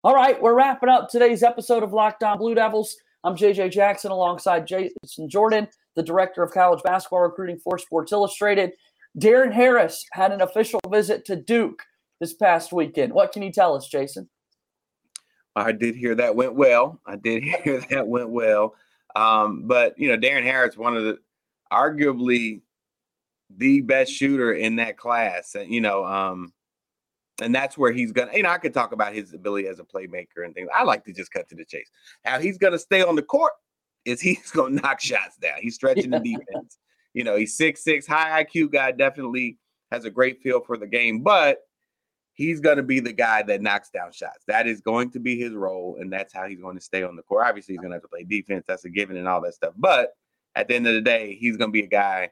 All 0.04 0.14
right, 0.14 0.42
we're 0.42 0.54
wrapping 0.54 0.90
up 0.90 1.08
today's 1.08 1.42
episode 1.42 1.82
of 1.82 1.94
Locked 1.94 2.22
On 2.22 2.36
Blue 2.36 2.54
Devils. 2.54 2.94
I'm 3.26 3.34
JJ 3.34 3.72
Jackson 3.72 4.12
alongside 4.12 4.68
Jason 4.68 5.28
Jordan, 5.28 5.66
the 5.96 6.02
director 6.04 6.44
of 6.44 6.52
college 6.52 6.80
basketball 6.84 7.22
recruiting 7.22 7.58
for 7.58 7.76
Sports 7.76 8.12
Illustrated. 8.12 8.74
Darren 9.18 9.52
Harris 9.52 10.06
had 10.12 10.30
an 10.30 10.42
official 10.42 10.78
visit 10.88 11.24
to 11.24 11.34
Duke 11.34 11.82
this 12.20 12.34
past 12.34 12.72
weekend. 12.72 13.12
What 13.12 13.32
can 13.32 13.42
you 13.42 13.50
tell 13.50 13.74
us, 13.74 13.88
Jason? 13.88 14.28
I 15.56 15.72
did 15.72 15.96
hear 15.96 16.14
that 16.14 16.36
went 16.36 16.54
well. 16.54 17.00
I 17.04 17.16
did 17.16 17.42
hear 17.64 17.82
that 17.90 18.06
went 18.06 18.28
well. 18.28 18.76
Um, 19.16 19.66
but 19.66 19.98
you 19.98 20.06
know, 20.08 20.16
Darren 20.16 20.44
Harris, 20.44 20.76
one 20.76 20.96
of 20.96 21.02
the 21.02 21.18
arguably 21.72 22.60
the 23.50 23.80
best 23.80 24.12
shooter 24.12 24.52
in 24.52 24.76
that 24.76 24.98
class, 24.98 25.56
you 25.66 25.80
know, 25.80 26.04
um, 26.04 26.52
and 27.40 27.54
that's 27.54 27.76
where 27.76 27.92
he's 27.92 28.12
gonna. 28.12 28.32
You 28.34 28.42
know, 28.42 28.50
I 28.50 28.58
could 28.58 28.74
talk 28.74 28.92
about 28.92 29.14
his 29.14 29.34
ability 29.34 29.68
as 29.68 29.78
a 29.78 29.84
playmaker 29.84 30.44
and 30.44 30.54
things. 30.54 30.68
I 30.74 30.84
like 30.84 31.04
to 31.04 31.12
just 31.12 31.32
cut 31.32 31.48
to 31.48 31.54
the 31.54 31.64
chase. 31.64 31.90
How 32.24 32.38
he's 32.40 32.58
gonna 32.58 32.78
stay 32.78 33.02
on 33.02 33.16
the 33.16 33.22
court 33.22 33.52
is 34.04 34.20
he's 34.22 34.50
gonna 34.50 34.80
knock 34.80 35.00
shots 35.00 35.36
down. 35.36 35.58
He's 35.60 35.74
stretching 35.76 36.10
the 36.10 36.20
defense. 36.20 36.78
You 37.14 37.24
know, 37.24 37.36
he's 37.36 37.56
six 37.56 37.82
six, 37.82 38.06
high 38.06 38.44
IQ 38.44 38.72
guy. 38.72 38.92
Definitely 38.92 39.58
has 39.90 40.04
a 40.04 40.10
great 40.10 40.40
feel 40.42 40.60
for 40.60 40.76
the 40.76 40.86
game, 40.86 41.22
but 41.22 41.58
he's 42.36 42.60
going 42.60 42.76
to 42.76 42.82
be 42.82 43.00
the 43.00 43.12
guy 43.12 43.42
that 43.42 43.62
knocks 43.62 43.90
down 43.90 44.12
shots. 44.12 44.44
That 44.46 44.66
is 44.66 44.80
going 44.80 45.10
to 45.12 45.20
be 45.20 45.38
his 45.38 45.54
role, 45.54 45.96
and 45.98 46.12
that's 46.12 46.32
how 46.32 46.46
he's 46.46 46.60
going 46.60 46.76
to 46.76 46.82
stay 46.82 47.02
on 47.02 47.16
the 47.16 47.22
court. 47.22 47.46
Obviously, 47.46 47.74
he's 47.74 47.80
going 47.80 47.90
to 47.90 47.96
have 47.96 48.02
to 48.02 48.08
play 48.08 48.24
defense. 48.24 48.64
That's 48.68 48.84
a 48.84 48.90
given 48.90 49.16
and 49.16 49.26
all 49.26 49.40
that 49.40 49.54
stuff. 49.54 49.74
But 49.76 50.10
at 50.54 50.68
the 50.68 50.74
end 50.74 50.86
of 50.86 50.94
the 50.94 51.00
day, 51.00 51.36
he's 51.40 51.56
going 51.56 51.70
to 51.70 51.72
be 51.72 51.84
a 51.84 51.88
guy 51.88 52.30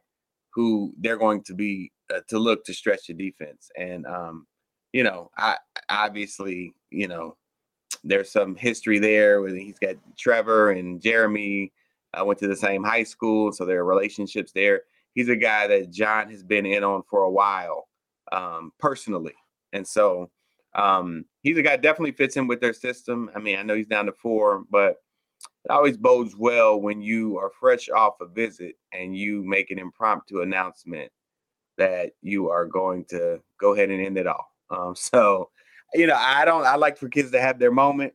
who 0.52 0.92
they're 0.98 1.16
going 1.16 1.42
to 1.44 1.54
be 1.54 1.90
uh, 2.14 2.20
to 2.28 2.38
look 2.38 2.64
to 2.64 2.74
stretch 2.74 3.06
the 3.08 3.14
defense. 3.14 3.70
And 3.76 4.06
um, 4.06 4.46
you 4.94 5.02
know, 5.02 5.30
I 5.36 5.56
obviously, 5.90 6.74
you 6.90 7.08
know, 7.08 7.36
there's 8.04 8.30
some 8.30 8.54
history 8.54 8.98
there 8.98 9.40
where 9.40 9.54
he's 9.54 9.78
got 9.78 9.96
Trevor 10.16 10.70
and 10.70 11.00
Jeremy. 11.00 11.72
I 12.14 12.20
uh, 12.20 12.24
went 12.24 12.38
to 12.40 12.48
the 12.48 12.56
same 12.56 12.84
high 12.84 13.02
school, 13.02 13.52
so 13.52 13.64
there 13.64 13.80
are 13.80 13.84
relationships 13.84 14.52
there. 14.52 14.82
He's 15.14 15.28
a 15.28 15.36
guy 15.36 15.66
that 15.66 15.90
Jon 15.90 16.30
has 16.30 16.42
been 16.42 16.64
in 16.64 16.84
on 16.84 17.02
for 17.10 17.24
a 17.24 17.30
while, 17.30 17.88
um, 18.32 18.72
personally 18.78 19.34
and 19.74 19.86
so 19.86 20.30
um, 20.74 21.26
he's 21.42 21.58
a 21.58 21.62
guy 21.62 21.76
definitely 21.76 22.12
fits 22.12 22.36
in 22.36 22.46
with 22.46 22.60
their 22.60 22.72
system. 22.72 23.30
I 23.36 23.40
mean, 23.40 23.58
I 23.58 23.62
know 23.62 23.74
he's 23.74 23.86
down 23.86 24.06
to 24.06 24.12
four, 24.12 24.64
but 24.70 24.96
it 25.64 25.70
always 25.70 25.96
bodes 25.96 26.34
well 26.36 26.80
when 26.80 27.02
you 27.02 27.36
are 27.38 27.50
fresh 27.60 27.88
off 27.90 28.20
a 28.20 28.26
visit 28.26 28.76
and 28.92 29.16
you 29.16 29.44
make 29.44 29.70
an 29.70 29.78
impromptu 29.78 30.40
announcement 30.40 31.10
that 31.76 32.12
you 32.22 32.48
are 32.48 32.66
going 32.66 33.04
to 33.06 33.40
go 33.60 33.74
ahead 33.74 33.90
and 33.90 34.00
end 34.00 34.16
it 34.16 34.26
all. 34.26 34.53
Um, 34.70 34.94
so, 34.96 35.50
you 35.94 36.06
know, 36.06 36.16
I 36.16 36.44
don't, 36.44 36.64
I 36.64 36.76
like 36.76 36.96
for 36.96 37.08
kids 37.08 37.30
to 37.32 37.40
have 37.40 37.58
their 37.58 37.72
moment. 37.72 38.14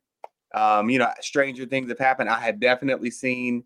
Um, 0.53 0.89
you 0.89 0.97
know, 0.97 1.09
stranger 1.21 1.65
things 1.65 1.89
have 1.89 1.99
happened. 1.99 2.29
I 2.29 2.39
had 2.39 2.59
definitely 2.59 3.11
seen 3.11 3.63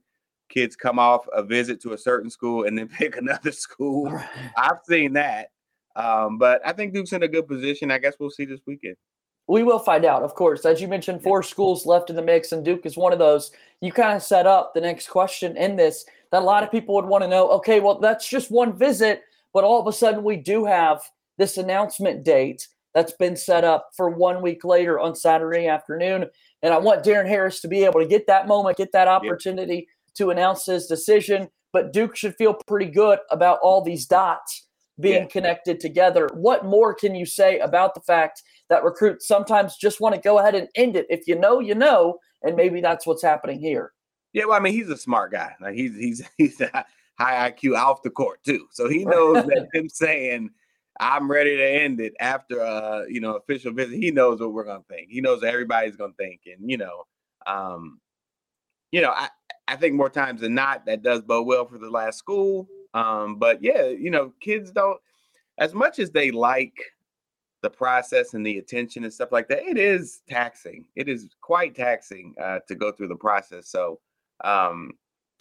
kids 0.50 0.76
come 0.76 1.00
off 1.00 1.26
a 1.34 1.42
visit 1.42 1.82
to 1.82 1.94
a 1.94 1.98
certain 1.98 2.30
school 2.30 2.66
and 2.66 2.78
then 2.78 2.88
pick 2.98 3.18
another 3.18 3.52
school. 3.52 4.12
I've 4.58 4.80
seen 4.88 5.14
that. 5.14 5.50
Um, 5.96 6.38
but 6.38 6.62
I 6.66 6.74
think 6.74 6.94
Duke's 6.94 7.14
in 7.14 7.24
a 7.24 7.28
good 7.28 7.48
position. 7.48 7.92
I 7.92 8.00
guess 8.00 8.16
we'll 8.20 8.32
see 8.32 8.46
this 8.46 8.62
weekend. 8.66 8.96
We 9.48 9.64
will 9.64 9.80
find 9.80 10.06
out, 10.06 10.24
of 10.24 10.36
course. 10.36 10.66
As 10.66 10.82
you 10.82 10.88
mentioned, 10.88 11.22
four 11.22 11.44
schools 11.44 11.86
left 11.86 12.10
in 12.10 12.16
the 12.16 12.22
mix, 12.22 12.54
and 12.54 12.64
Duke 12.64 12.86
is 12.86 12.96
one 12.96 13.12
of 13.12 13.20
those. 13.20 13.52
You 13.82 13.92
kind 13.92 14.16
of 14.16 14.24
set 14.24 14.48
up 14.48 14.74
the 14.74 14.82
next 14.82 15.10
question 15.10 15.58
in 15.58 15.76
this 15.76 16.06
that 16.32 16.42
a 16.42 16.46
lot 16.46 16.64
of 16.64 16.72
people 16.72 16.96
would 16.96 17.06
want 17.06 17.24
to 17.24 17.28
know 17.28 17.50
okay, 17.50 17.80
well, 17.80 18.00
that's 18.00 18.28
just 18.28 18.52
one 18.52 18.76
visit, 18.76 19.22
but 19.54 19.64
all 19.64 19.80
of 19.80 19.88
a 19.88 19.94
sudden 19.94 20.24
we 20.24 20.38
do 20.38 20.66
have 20.66 21.02
this 21.38 21.58
announcement 21.58 22.24
date 22.24 22.68
that's 22.94 23.14
been 23.14 23.36
set 23.36 23.64
up 23.64 23.90
for 23.96 24.10
one 24.10 24.42
week 24.42 24.64
later 24.64 25.00
on 25.00 25.16
Saturday 25.16 25.68
afternoon. 25.68 26.26
And 26.62 26.74
I 26.74 26.78
want 26.78 27.04
Darren 27.04 27.28
Harris 27.28 27.60
to 27.62 27.68
be 27.68 27.84
able 27.84 28.00
to 28.00 28.08
get 28.08 28.28
that 28.28 28.48
moment, 28.48 28.78
get 28.78 28.92
that 28.94 29.08
opportunity 29.08 29.88
to 30.16 30.30
announce 30.30 30.66
his 30.66 30.88
decision 30.88 31.50
but 31.74 31.92
Duke 31.92 32.16
should 32.16 32.36
feel 32.36 32.54
pretty 32.54 32.86
good 32.90 33.20
about 33.32 33.60
all 33.62 33.82
these 33.82 34.06
dots 34.06 34.68
being 35.00 35.24
Yeah. 35.24 35.28
connected 35.28 35.80
together. 35.80 36.30
What 36.34 36.64
more 36.66 36.94
can 36.94 37.16
you 37.16 37.26
say 37.26 37.58
about 37.60 37.96
the 37.96 38.02
fact 38.02 38.44
that 38.70 38.84
recruits 38.84 39.28
sometimes 39.28 39.76
just 39.76 40.00
want 40.00 40.14
to 40.16 40.22
go 40.22 40.38
ahead 40.38 40.54
and 40.56 40.70
end 40.76 40.96
it? 40.96 41.08
If 41.10 41.28
you 41.28 41.36
know, 41.36 41.60
you 41.60 41.74
know, 41.74 42.20
and 42.44 42.56
maybe 42.56 42.80
that's 42.80 43.08
what's 43.08 43.24
happening 43.24 43.60
here. 43.60 43.92
Yeah, 44.34 44.46
well, 44.46 44.56
I 44.56 44.60
mean, 44.60 44.74
he's 44.74 44.90
a 44.90 44.98
smart 44.98 45.32
guy. 45.32 45.56
Like 45.60 45.74
he's 45.74 45.96
he's 45.98 46.30
he's 46.38 46.62
a 46.62 46.86
high 47.20 47.52
IQ 47.52 47.76
off 47.76 48.04
the 48.04 48.12
court 48.12 48.44
too, 48.44 48.68
so 48.72 48.88
he 48.88 49.04
knows 49.04 49.44
that 49.48 49.68
him 49.74 49.90
saying 49.90 50.52
I'm 51.00 51.30
ready 51.30 51.58
to 51.58 51.64
end 51.64 52.00
it 52.00 52.14
after 52.20 52.62
uh 52.62 53.04
you 53.08 53.22
know 53.22 53.36
official 53.36 53.74
visit. 53.74 53.98
He 53.98 54.12
knows 54.12 54.40
what 54.40 54.54
we're 54.54 54.66
gonna 54.66 54.84
think. 54.90 55.10
He 55.10 55.22
knows 55.22 55.42
what 55.42 55.52
everybody's 55.52 55.96
gonna 55.96 56.14
think, 56.18 56.42
and 56.46 56.70
you 56.70 56.78
know, 56.78 57.04
um, 57.48 58.00
you 58.92 59.02
know, 59.02 59.12
I 59.12 59.30
I 59.68 59.76
think 59.76 59.96
more 59.96 60.10
times 60.10 60.42
than 60.42 60.54
not 60.54 60.86
that 60.86 61.04
does 61.04 61.22
bode 61.22 61.48
well 61.48 61.66
for 61.66 61.78
the 61.78 61.90
last 61.90 62.20
school. 62.20 62.68
Um, 62.94 63.38
but 63.38 63.64
yeah, 63.64 63.88
you 63.88 64.12
know, 64.12 64.34
kids 64.40 64.72
don't 64.72 65.00
as 65.58 65.74
much 65.74 66.00
as 66.00 66.12
they 66.12 66.32
like 66.32 66.78
the 67.64 67.70
process 67.70 68.34
and 68.34 68.46
the 68.46 68.60
attention 68.60 69.04
and 69.04 69.14
stuff 69.14 69.32
like 69.32 69.48
that. 69.48 69.64
It 69.64 69.78
is 69.78 70.22
taxing. 70.30 70.86
It 70.96 71.08
is 71.08 71.30
quite 71.42 71.74
taxing 71.74 72.36
uh, 72.40 72.60
to 72.68 72.76
go 72.76 72.92
through 72.92 73.08
the 73.08 73.16
process. 73.16 73.70
So 73.70 74.00
um, 74.44 74.92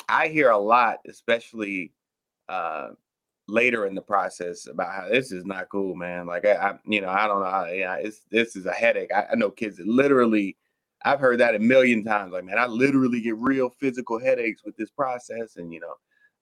I 0.09 0.29
hear 0.29 0.51
a 0.51 0.59
lot, 0.59 0.99
especially 1.09 1.93
uh, 2.49 2.91
later 3.49 3.87
in 3.87 3.95
the 3.95 4.03
process, 4.03 4.67
about 4.67 4.93
how 4.95 5.09
this 5.09 5.33
is 5.33 5.45
not 5.45 5.69
cool, 5.71 5.95
man. 5.95 6.27
Like 6.27 6.45
I, 6.47 6.55
I 6.55 6.79
you 6.85 7.01
know, 7.01 7.09
I 7.09 7.27
don't 7.27 7.41
know. 7.41 7.51
How, 7.51 7.67
yeah, 7.67 7.97
it's 7.97 8.23
this 8.31 8.57
is 8.57 8.67
a 8.67 8.73
headache. 8.73 9.13
I, 9.15 9.27
I 9.33 9.35
know 9.35 9.51
kids 9.51 9.79
that 9.79 9.87
literally. 9.87 10.57
I've 11.05 11.19
heard 11.19 11.41
that 11.41 11.57
a 11.57 11.59
million 11.59 12.05
times. 12.05 12.33
Like, 12.33 12.45
man, 12.45 12.59
I 12.59 12.67
literally 12.67 13.21
get 13.21 13.37
real 13.37 13.71
physical 13.81 14.21
headaches 14.21 14.63
with 14.65 14.77
this 14.77 14.91
process, 14.91 15.57
and 15.57 15.73
you 15.73 15.81
know, 15.81 15.95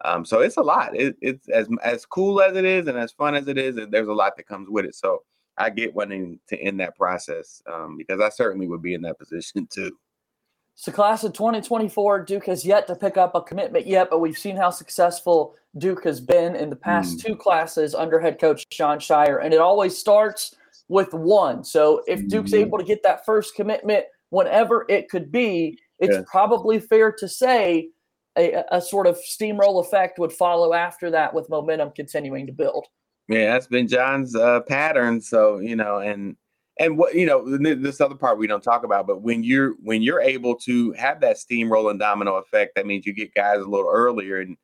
um, 0.04 0.24
so 0.24 0.40
it's 0.40 0.58
a 0.58 0.62
lot. 0.62 0.94
It, 0.94 1.16
it's 1.22 1.48
as 1.48 1.68
as 1.82 2.04
cool 2.06 2.42
as 2.42 2.56
it 2.56 2.64
is, 2.64 2.86
and 2.86 2.98
as 2.98 3.12
fun 3.12 3.34
as 3.34 3.48
it 3.48 3.56
is. 3.58 3.76
and 3.78 3.92
There's 3.92 4.08
a 4.08 4.12
lot 4.12 4.36
that 4.36 4.46
comes 4.46 4.68
with 4.68 4.84
it. 4.84 4.94
So 4.94 5.22
I 5.58 5.70
get 5.70 5.94
wanting 5.94 6.40
to 6.48 6.58
end 6.58 6.80
that 6.80 6.96
process 6.96 7.62
um, 7.70 7.96
because 7.96 8.20
I 8.20 8.30
certainly 8.30 8.66
would 8.66 8.82
be 8.82 8.94
in 8.94 9.02
that 9.02 9.18
position 9.18 9.66
too. 9.72 9.96
So, 10.80 10.90
class 10.90 11.24
of 11.24 11.34
2024, 11.34 12.24
Duke 12.24 12.46
has 12.46 12.64
yet 12.64 12.86
to 12.86 12.96
pick 12.96 13.18
up 13.18 13.34
a 13.34 13.42
commitment 13.42 13.86
yet, 13.86 14.08
but 14.08 14.20
we've 14.20 14.38
seen 14.38 14.56
how 14.56 14.70
successful 14.70 15.54
Duke 15.76 16.02
has 16.04 16.22
been 16.22 16.56
in 16.56 16.70
the 16.70 16.76
past 16.76 17.18
Mm. 17.18 17.22
two 17.26 17.36
classes 17.36 17.94
under 17.94 18.18
head 18.18 18.40
coach 18.40 18.64
Sean 18.72 18.98
Scheyer, 18.98 19.44
and 19.44 19.52
it 19.52 19.60
always 19.60 19.98
starts 19.98 20.56
with 20.88 21.12
one. 21.12 21.64
So, 21.64 22.02
if 22.08 22.26
Duke's 22.28 22.52
Mhm. 22.52 22.60
able 22.60 22.78
to 22.78 22.84
get 22.84 23.02
that 23.02 23.26
first 23.26 23.54
commitment, 23.54 24.06
whenever 24.30 24.86
it 24.88 25.10
could 25.10 25.30
be, 25.30 25.78
it's 25.98 26.16
Yeah. 26.16 26.22
probably 26.26 26.78
fair 26.78 27.12
to 27.12 27.28
say 27.28 27.90
a, 28.38 28.64
a 28.70 28.80
sort 28.80 29.06
of 29.06 29.18
steamroll 29.18 29.80
effect 29.84 30.18
would 30.18 30.32
follow 30.32 30.72
after 30.72 31.10
that 31.10 31.34
with 31.34 31.50
momentum 31.50 31.90
continuing 31.94 32.46
to 32.46 32.54
build. 32.54 32.86
Yeah, 33.28 33.52
that's 33.52 33.66
been 33.66 33.86
Jon's 33.86 34.34
uh, 34.34 34.60
pattern. 34.60 35.20
So 35.20 35.58
you 35.58 35.76
know, 35.76 35.98
and 35.98 36.36
and 36.80 36.96
what 36.96 37.14
you 37.14 37.26
know, 37.26 37.58
this 37.58 38.00
other 38.00 38.14
part 38.14 38.38
we 38.38 38.46
don't 38.46 38.64
talk 38.64 38.84
about, 38.84 39.06
but 39.06 39.20
when 39.20 39.44
you're 39.44 39.74
when 39.82 40.02
you're 40.02 40.20
able 40.20 40.56
to 40.56 40.92
have 40.92 41.20
that 41.20 41.36
steamroll 41.36 41.90
and 41.90 42.00
domino 42.00 42.36
effect, 42.36 42.74
that 42.74 42.86
means 42.86 43.04
you 43.04 43.12
get 43.12 43.34
guys 43.34 43.58
a 43.58 43.68
little 43.68 43.90
earlier, 43.92 44.40
and 44.40 44.56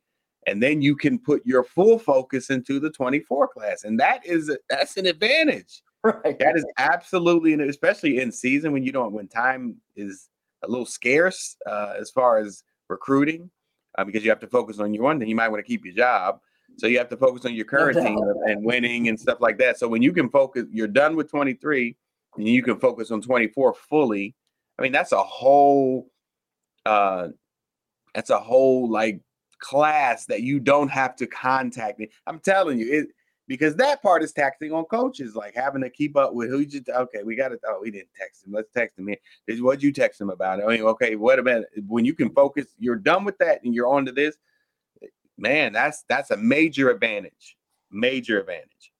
and 0.47 0.61
then 0.61 0.81
you 0.81 0.95
can 0.95 1.19
put 1.19 1.45
your 1.45 1.63
full 1.63 1.99
focus 1.99 2.49
into 2.49 2.79
the 2.79 2.89
24 2.89 3.49
class, 3.49 3.83
and 3.83 3.99
that 3.99 4.25
is 4.25 4.51
that's 4.69 4.97
an 4.97 5.05
advantage. 5.05 5.81
Right. 6.03 6.39
That 6.39 6.55
is 6.55 6.63
absolutely, 6.77 7.51
and 7.51 7.61
especially 7.63 8.19
in 8.19 8.31
season 8.31 8.71
when 8.71 8.83
you 8.83 8.93
don't, 8.93 9.11
when 9.11 9.27
time 9.27 9.75
is 9.97 10.29
a 10.63 10.67
little 10.67 10.85
scarce 10.85 11.57
uh, 11.65 11.95
as 11.99 12.11
far 12.11 12.37
as 12.37 12.63
recruiting, 12.87 13.49
uh, 13.97 14.05
because 14.05 14.23
you 14.23 14.29
have 14.29 14.39
to 14.41 14.47
focus 14.47 14.79
on 14.79 14.93
your 14.93 15.03
one 15.03 15.19
thing. 15.19 15.27
You 15.27 15.35
might 15.35 15.49
want 15.49 15.59
to 15.59 15.67
keep 15.67 15.83
your 15.83 15.95
job, 15.95 16.39
so 16.77 16.87
you 16.87 16.97
have 16.99 17.09
to 17.09 17.17
focus 17.17 17.45
on 17.45 17.55
your 17.55 17.65
current 17.65 17.97
team 17.97 18.19
and 18.45 18.63
winning 18.63 19.09
and 19.09 19.19
stuff 19.19 19.41
like 19.41 19.57
that. 19.57 19.79
So 19.79 19.87
when 19.87 20.01
you 20.01 20.13
can 20.13 20.29
focus, 20.29 20.65
you're 20.71 20.87
done 20.87 21.15
with 21.17 21.29
23, 21.29 21.97
and 22.37 22.47
you 22.47 22.63
can 22.63 22.79
focus 22.79 23.11
on 23.11 23.21
24 23.21 23.73
fully. 23.73 24.35
I 24.77 24.83
mean, 24.83 24.91
that's 24.91 25.11
a 25.11 25.23
whole, 25.23 26.09
uh, 26.85 27.29
that's 28.13 28.29
a 28.29 28.39
whole 28.39 28.89
like 28.89 29.21
class 29.59 30.25
that 30.27 30.41
you 30.41 30.59
don't 30.59 30.89
have 30.89 31.15
to 31.17 31.27
contact 31.27 31.99
me. 31.99 32.09
I'm 32.25 32.39
telling 32.39 32.79
you, 32.79 32.91
it 32.91 33.07
because 33.47 33.75
that 33.77 34.01
part 34.01 34.23
is 34.23 34.33
taxing 34.33 34.73
on 34.73 34.83
coaches, 34.85 35.35
like 35.35 35.55
having 35.55 35.81
to 35.81 35.89
keep 35.89 36.17
up 36.17 36.33
with 36.33 36.49
who 36.49 36.59
you. 36.59 36.65
Just 36.65 36.89
okay, 36.89 37.23
we 37.23 37.35
got 37.35 37.49
to. 37.49 37.59
Oh, 37.65 37.79
we 37.81 37.91
didn't 37.91 38.09
text 38.17 38.45
him. 38.45 38.53
Let's 38.53 38.69
text 38.71 38.99
him. 38.99 39.07
Did 39.47 39.61
what'd 39.61 39.81
you 39.81 39.93
text 39.93 40.19
him 40.19 40.29
about? 40.29 40.61
I 40.61 40.67
mean, 40.67 40.81
okay, 40.81 41.15
what 41.15 41.39
about 41.39 41.63
when 41.87 42.05
you 42.05 42.13
can 42.13 42.29
focus? 42.31 42.65
You're 42.77 42.97
done 42.97 43.23
with 43.23 43.37
that 43.37 43.63
and 43.63 43.73
you're 43.73 43.87
on 43.87 44.05
to 44.05 44.11
this. 44.11 44.35
Man, 45.37 45.71
that's 45.71 46.03
that's 46.09 46.31
a 46.31 46.37
major 46.37 46.89
advantage. 46.89 47.57
Major 47.89 48.39
advantage. 48.39 48.91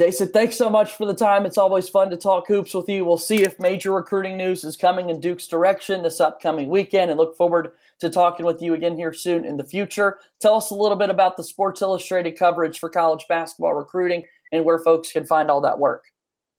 Jason, 0.00 0.28
thanks 0.28 0.56
so 0.56 0.70
much 0.70 0.96
for 0.96 1.04
the 1.04 1.12
time. 1.12 1.44
It's 1.44 1.58
always 1.58 1.86
fun 1.86 2.08
to 2.08 2.16
talk 2.16 2.46
hoops 2.46 2.72
with 2.72 2.88
you. 2.88 3.04
We'll 3.04 3.18
see 3.18 3.42
if 3.42 3.60
major 3.60 3.92
recruiting 3.92 4.38
news 4.38 4.64
is 4.64 4.74
coming 4.74 5.10
in 5.10 5.20
Duke's 5.20 5.46
direction 5.46 6.02
this 6.02 6.22
upcoming 6.22 6.70
weekend 6.70 7.10
and 7.10 7.20
look 7.20 7.36
forward 7.36 7.72
to 7.98 8.08
talking 8.08 8.46
with 8.46 8.62
you 8.62 8.72
again 8.72 8.96
here 8.96 9.12
soon 9.12 9.44
in 9.44 9.58
the 9.58 9.62
future. 9.62 10.20
Tell 10.40 10.54
us 10.54 10.70
a 10.70 10.74
little 10.74 10.96
bit 10.96 11.10
about 11.10 11.36
the 11.36 11.44
Sports 11.44 11.82
Illustrated 11.82 12.38
coverage 12.38 12.78
for 12.78 12.88
college 12.88 13.26
basketball 13.28 13.74
recruiting 13.74 14.24
and 14.52 14.64
where 14.64 14.78
folks 14.78 15.12
can 15.12 15.26
find 15.26 15.50
all 15.50 15.60
that 15.60 15.78
work. 15.78 16.04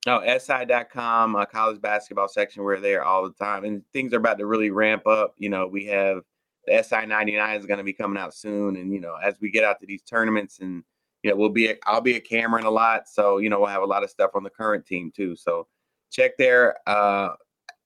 No, 0.05 0.21
SI.com, 0.21 1.35
uh, 1.35 1.45
college 1.45 1.81
basketball 1.81 2.27
section. 2.27 2.61
We're 2.61 2.79
there 2.79 3.03
all 3.03 3.23
the 3.23 3.33
time, 3.43 3.63
and 3.63 3.81
things 3.91 4.13
are 4.13 4.17
about 4.17 4.37
to 4.37 4.45
really 4.45 4.69
ramp 4.69 5.07
up. 5.07 5.33
You 5.39 5.49
know, 5.49 5.65
we 5.65 5.85
have 5.85 6.21
the 6.67 6.83
SI 6.83 7.07
99 7.07 7.57
is 7.57 7.65
going 7.65 7.79
to 7.79 7.83
be 7.83 7.93
coming 7.93 8.21
out 8.21 8.35
soon, 8.35 8.75
and 8.75 8.93
you 8.93 8.99
know, 8.99 9.15
as 9.15 9.33
we 9.41 9.49
get 9.49 9.63
out 9.63 9.79
to 9.79 9.87
these 9.87 10.03
tournaments, 10.03 10.59
and 10.59 10.83
you 11.23 11.29
know, 11.29 11.35
we'll 11.35 11.49
be 11.49 11.73
I'll 11.85 12.01
be 12.01 12.15
a 12.15 12.19
Cameron 12.19 12.65
a 12.65 12.71
lot, 12.71 13.07
so 13.07 13.37
you 13.37 13.49
know, 13.49 13.59
we'll 13.59 13.69
have 13.69 13.83
a 13.83 13.87
lot 13.87 14.03
of 14.03 14.09
stuff 14.09 14.31
on 14.35 14.43
the 14.43 14.49
current 14.49 14.85
team 14.85 15.11
too. 15.15 15.35
So 15.35 15.67
check 16.11 16.37
there 16.37 16.77
uh, 16.87 17.29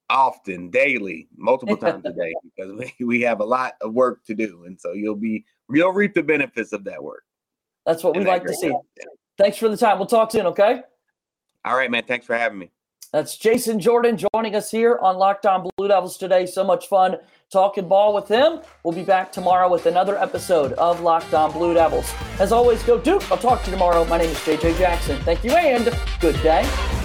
often, 0.09 0.69
daily, 0.69 1.27
multiple 1.35 1.77
times 1.77 2.05
a 2.05 2.13
day, 2.13 2.33
because 2.55 2.91
we, 2.99 3.05
we 3.05 3.21
have 3.21 3.39
a 3.39 3.45
lot 3.45 3.73
of 3.81 3.93
work 3.93 4.23
to 4.25 4.35
do, 4.35 4.63
and 4.65 4.79
so 4.79 4.93
you'll 4.93 5.15
be 5.15 5.45
you'll 5.69 5.93
reap 5.93 6.13
the 6.13 6.23
benefits 6.23 6.71
of 6.71 6.83
that 6.85 7.03
work. 7.03 7.23
That's 7.85 8.03
what 8.03 8.15
we 8.15 8.23
like 8.23 8.45
to 8.45 8.53
see. 8.53 8.73
Thanks 9.37 9.57
for 9.57 9.69
the 9.69 9.77
time. 9.77 9.99
We'll 9.99 10.07
talk 10.07 10.31
soon, 10.31 10.47
okay? 10.47 10.81
All 11.65 11.75
right, 11.75 11.91
man. 11.91 12.03
Thanks 12.07 12.25
for 12.25 12.37
having 12.37 12.57
me. 12.57 12.71
That's 13.11 13.37
Jason 13.37 13.79
Jordan 13.79 14.17
joining 14.33 14.55
us 14.55 14.69
here 14.69 14.97
on 15.01 15.15
Locked 15.17 15.45
On 15.45 15.69
Blue 15.77 15.87
Devils 15.87 16.17
today. 16.17 16.45
So 16.45 16.65
much 16.65 16.87
fun 16.87 17.15
talking 17.49 17.87
ball 17.87 18.13
with 18.13 18.27
him. 18.27 18.59
We'll 18.83 18.93
be 18.93 19.03
back 19.03 19.31
tomorrow 19.31 19.71
with 19.71 19.85
another 19.85 20.17
episode 20.17 20.73
of 20.73 20.99
Locked 20.99 21.33
On 21.33 21.51
Blue 21.51 21.73
Devils. 21.73 22.11
As 22.39 22.51
always, 22.51 22.83
go 22.83 22.97
Duke. 22.97 23.31
I'll 23.31 23.37
talk 23.37 23.61
to 23.61 23.67
you 23.67 23.71
tomorrow. 23.71 24.03
My 24.05 24.17
name 24.17 24.29
is 24.29 24.37
JJ 24.39 24.77
Jackson. 24.77 25.17
Thank 25.21 25.45
you 25.45 25.51
and 25.51 25.97
good 26.19 26.35
day. 26.43 27.04